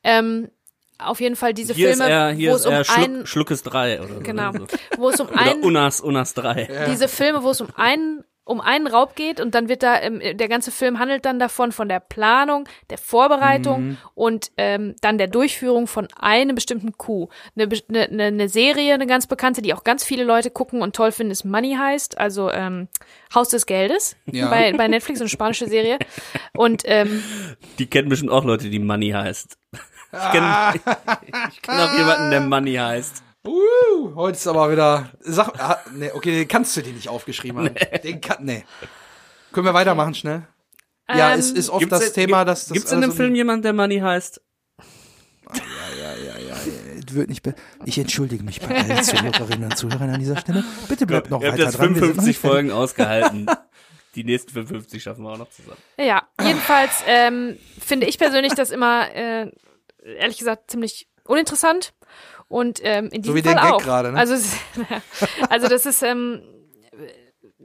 [0.04, 0.50] Ähm,
[0.98, 2.98] auf jeden Fall diese hier Filme, ist er, hier wo ist es um er Schluck,
[2.98, 4.20] einen, Schluckes 3 oder so.
[4.22, 4.52] genau,
[4.98, 6.88] wo es um Oder einen, Unas, Unas 3.
[6.92, 10.20] diese Filme, wo es um einen um einen Raub geht und dann wird da, ähm,
[10.20, 13.98] der ganze Film handelt dann davon, von der Planung, der Vorbereitung Mhm.
[14.16, 17.30] und ähm, dann der Durchführung von einem bestimmten Coup.
[17.56, 20.96] Eine, eine, eine eine Serie, eine ganz bekannte, die auch ganz viele Leute gucken und
[20.96, 22.88] toll finden, ist Money heißt, also ähm,
[23.34, 24.50] Haus des Geldes Ja.
[24.50, 26.00] bei, bei Netflix, so eine spanische Serie.
[26.54, 27.24] Und ähm,
[27.80, 29.58] Die kennen bestimmt auch Leute, die Money heißt.
[30.14, 30.74] Ich kenne
[31.52, 33.24] ich kenn auch jemanden, der Money heißt.
[33.46, 35.12] Uh, heute ist aber wieder.
[35.20, 37.76] Sag, ah, nee, okay, den kannst du dir nicht aufgeschrieben haben.
[38.04, 38.64] Den kann, nee.
[39.52, 40.48] Können wir weitermachen schnell?
[41.10, 42.74] Ja, Ähm, es ist oft das in- Thema, dass das.
[42.74, 44.42] Gibt's in dem also- Film jemanden, der Money heißt?
[47.08, 50.64] Es wird nicht be ich entschuldige mich bei allen Zuhörerinnen und Zuhörern an dieser Stelle.
[50.88, 51.96] Bitte bleibt noch Ihr habt weiter jetzt dran.
[51.96, 52.52] wir sind noch 55 nicht fertig.
[52.56, 53.46] Folgen ausgehalten.
[54.16, 55.78] Die nächsten 55 schaffen wir auch noch zusammen.
[56.00, 59.52] Ja, jedenfalls ähm, finde ich persönlich das immer, äh,
[60.18, 61.94] ehrlich gesagt, ziemlich uninteressant.
[62.48, 63.82] Und ähm, in diesem wie Fall Gag auch.
[63.82, 64.18] gerade, ne?
[64.18, 64.36] Also,
[65.50, 66.42] also das ist, ähm,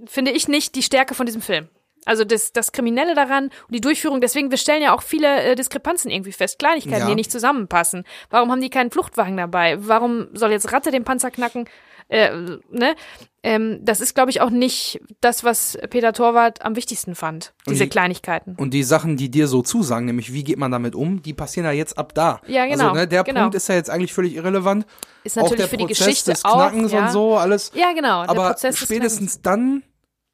[0.06, 1.68] finde ich, nicht die Stärke von diesem Film.
[2.04, 5.54] Also das, das Kriminelle daran und die Durchführung, deswegen, wir stellen ja auch viele äh,
[5.56, 7.06] Diskrepanzen irgendwie fest, Kleinigkeiten, Ja.
[7.08, 8.04] die nicht zusammenpassen.
[8.30, 9.76] Warum haben die keinen Fluchtwagen dabei?
[9.80, 11.68] Warum soll jetzt Ratte den Panzer knacken?
[12.08, 12.30] Äh,
[12.70, 12.94] ne?
[13.42, 17.52] ähm, das ist, glaube ich, auch nicht das, was Peter Torwart am wichtigsten fand.
[17.68, 18.54] Diese die- Kleinigkeiten.
[18.56, 21.66] Und die Sachen, die dir so zusagen, nämlich wie geht man damit um, die passieren
[21.66, 22.40] ja jetzt ab da.
[22.46, 23.42] Ja, genau, Also, ne, der genau.
[23.42, 24.86] Punkt ist ja jetzt eigentlich völlig irrelevant.
[25.24, 26.54] Ist auch natürlich der für die Prozess Geschichte des auch.
[26.54, 27.06] Knackens ja.
[27.06, 27.72] und so, alles.
[27.74, 28.22] Ja, genau.
[28.22, 29.82] Aber spätestens dann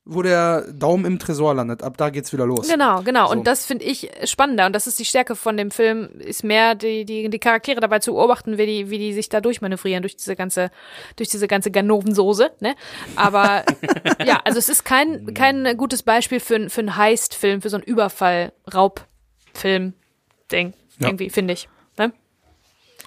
[0.05, 1.85] wo der Daumen im Tresor landet.
[1.85, 2.69] Ab da geht's wieder los.
[2.69, 3.27] Genau, genau.
[3.27, 3.33] So.
[3.33, 4.67] Und das finde ich spannender.
[4.67, 8.01] Und das ist die Stärke von dem Film, ist mehr die, die, die Charaktere dabei
[8.01, 10.73] zu beobachten, wie die, wie die sich da durchmanövrieren, durch diese ganze,
[11.17, 12.75] durch diese ganze Ganovensoße, ne?
[13.15, 13.63] Aber,
[14.27, 17.85] ja, also es ist kein, kein gutes Beispiel für, für einen Heist-Film, für so einen
[17.85, 20.75] Überfall-Raub-Film-Ding.
[20.99, 21.07] Ja.
[21.07, 21.69] Irgendwie, finde ich.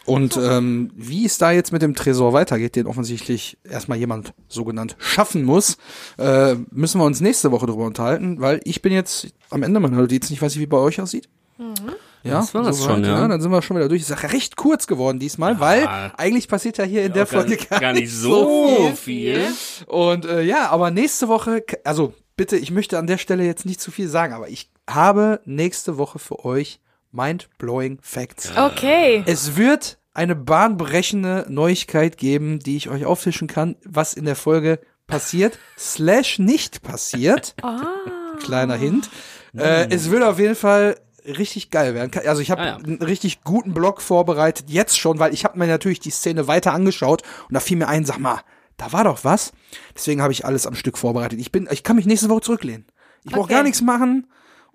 [0.06, 4.96] Und ähm, wie es da jetzt mit dem Tresor weitergeht, den offensichtlich erstmal jemand sogenannt
[5.00, 5.78] schaffen muss,
[6.18, 9.98] äh, müssen wir uns nächste Woche drüber unterhalten, weil ich bin jetzt am Ende meiner
[9.98, 10.34] Notizen.
[10.34, 11.28] Ich weiß nicht, wie bei euch aussieht.
[12.24, 13.28] Ja, Das war das soweit, schon, ja.
[13.28, 14.02] Dann sind wir schon wieder durch.
[14.02, 15.88] Ist ja recht kurz geworden diesmal, weil
[16.18, 19.42] eigentlich passiert ja hier in der gar, Folge gar nicht so viel.
[19.88, 23.80] Und äh, ja, aber nächste Woche, also bitte, ich möchte an der Stelle jetzt nicht
[23.80, 26.80] zu viel sagen, aber ich habe nächste Woche für euch
[27.16, 28.52] mind-blowing Facts.
[28.56, 29.24] Okay.
[29.26, 34.80] Es wird eine bahnbrechende Neuigkeit geben, die ich euch auftischen kann, was in der Folge
[35.08, 37.56] passiert, slash nicht passiert.
[38.40, 39.10] Kleiner Hint.
[39.58, 42.12] Äh, es wird auf jeden Fall richtig geil werden.
[42.28, 42.76] Also ich habe Ah, ja.
[42.76, 46.74] einen richtig guten Blog vorbereitet, jetzt schon, weil ich habe mir natürlich die Szene weiter
[46.74, 48.42] angeschaut und da fiel mir ein, sag mal,
[48.78, 49.52] da war doch was.
[49.96, 51.40] Deswegen habe ich alles am Stück vorbereitet.
[51.40, 52.86] Ich bin, ich kann mich nächste Woche zurücklehnen.
[53.24, 53.54] Ich brauche Okay.
[53.54, 54.28] gar nichts machen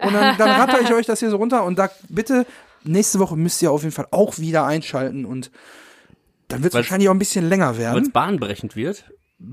[0.03, 2.47] und dann, dann ratter ich euch das hier so runter und da bitte
[2.85, 5.51] nächste Woche müsst ihr auf jeden Fall auch wieder einschalten und
[6.49, 8.13] dann wird es wahrscheinlich auch ein bisschen länger Weil es werden.
[8.13, 9.05] bahnbrechend wird.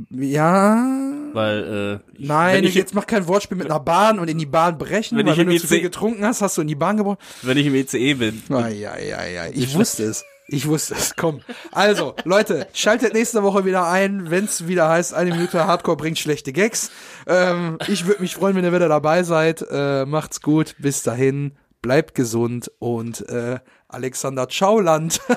[0.09, 0.85] Ja,
[1.33, 4.45] Weil, äh, ich- nein, ich, jetzt mach kein Wortspiel mit einer Bahn und in die
[4.45, 6.67] Bahn brechen, Wenn weil ich wenn du zu viel IC getrunken hast, hast du in
[6.67, 7.17] die Bahn gebrochen.
[7.43, 8.41] wenn ich im ECE bin.
[8.49, 10.25] Eieiei, ich wusste es.
[10.49, 11.15] Ich wusste es.
[11.15, 11.41] Komm.
[11.73, 16.19] Also, Leute, schaltet nächste Woche wieder ein, wenn es wieder heißt, eine Minute Hardcore bringt
[16.19, 16.89] schlechte Gags.
[17.27, 19.65] Ähm, ich würde mich freuen, wenn ihr wieder dabei seid.
[19.69, 20.75] Äh, macht's gut.
[20.79, 21.57] Bis dahin.
[21.81, 25.21] Bleibt gesund und äh, Alexander Schauland.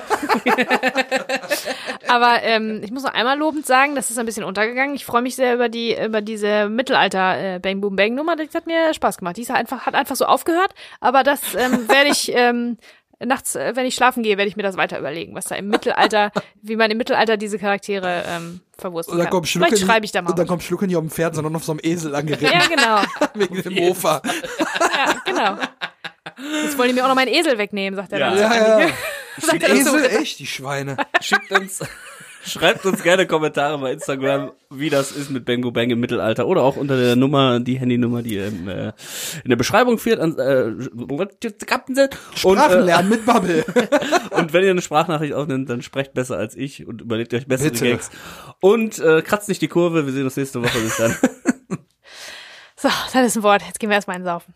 [2.07, 4.95] Aber ähm, ich muss noch einmal lobend sagen, das ist ein bisschen untergegangen.
[4.95, 8.35] Ich freue mich sehr über die über diese Mittelalter äh, Bang Boom Bang Nummer.
[8.35, 9.37] Das hat mir Spaß gemacht.
[9.37, 10.73] Die ist einfach hat einfach so aufgehört.
[10.99, 12.77] Aber das ähm, werde ich ähm,
[13.25, 15.67] nachts, äh, wenn ich schlafen gehe, werde ich mir das weiter überlegen, was da im
[15.67, 19.31] Mittelalter, wie man im Mittelalter diese Charaktere ähm, verwursten dann kann.
[19.31, 20.31] kommt Schlucke Vielleicht schreibe ich da mal.
[20.31, 22.47] Und dann kommt Schlucke nicht auf dem Pferd, sondern auf so einem Esel angeritten.
[22.51, 23.01] ja, genau.
[23.33, 24.21] wegen dem Mofa.
[24.93, 25.57] Ja, genau.
[26.63, 28.29] Jetzt wollen die mir auch noch meinen Esel wegnehmen, sagt er Ja.
[28.29, 28.37] dann.
[28.39, 28.89] Ja, ja.
[29.39, 29.55] So.
[29.55, 30.97] Esel, echt, die Schweine.
[31.21, 31.79] Schickt uns,
[32.45, 36.63] schreibt uns gerne Kommentare bei Instagram, wie das ist mit Bango Bang im Mittelalter oder
[36.63, 38.93] auch unter der Nummer, die Handynummer, die im, äh,
[39.43, 40.19] in der Beschreibung fehlt.
[40.19, 40.69] An, äh,
[42.71, 43.63] äh, lernen mit Bubble.
[44.31, 47.71] und wenn ihr eine Sprachnachricht aufnimmt, dann sprecht besser als ich und überlegt euch bessere
[47.71, 47.89] Bitte.
[47.89, 48.09] Gags.
[48.59, 50.79] Und äh, kratzt nicht die Kurve, wir sehen uns nächste Woche.
[50.79, 51.15] Bis dann.
[52.81, 53.61] So, das ist ein Wort.
[53.61, 54.55] Jetzt gehen wir erstmal einsaufen.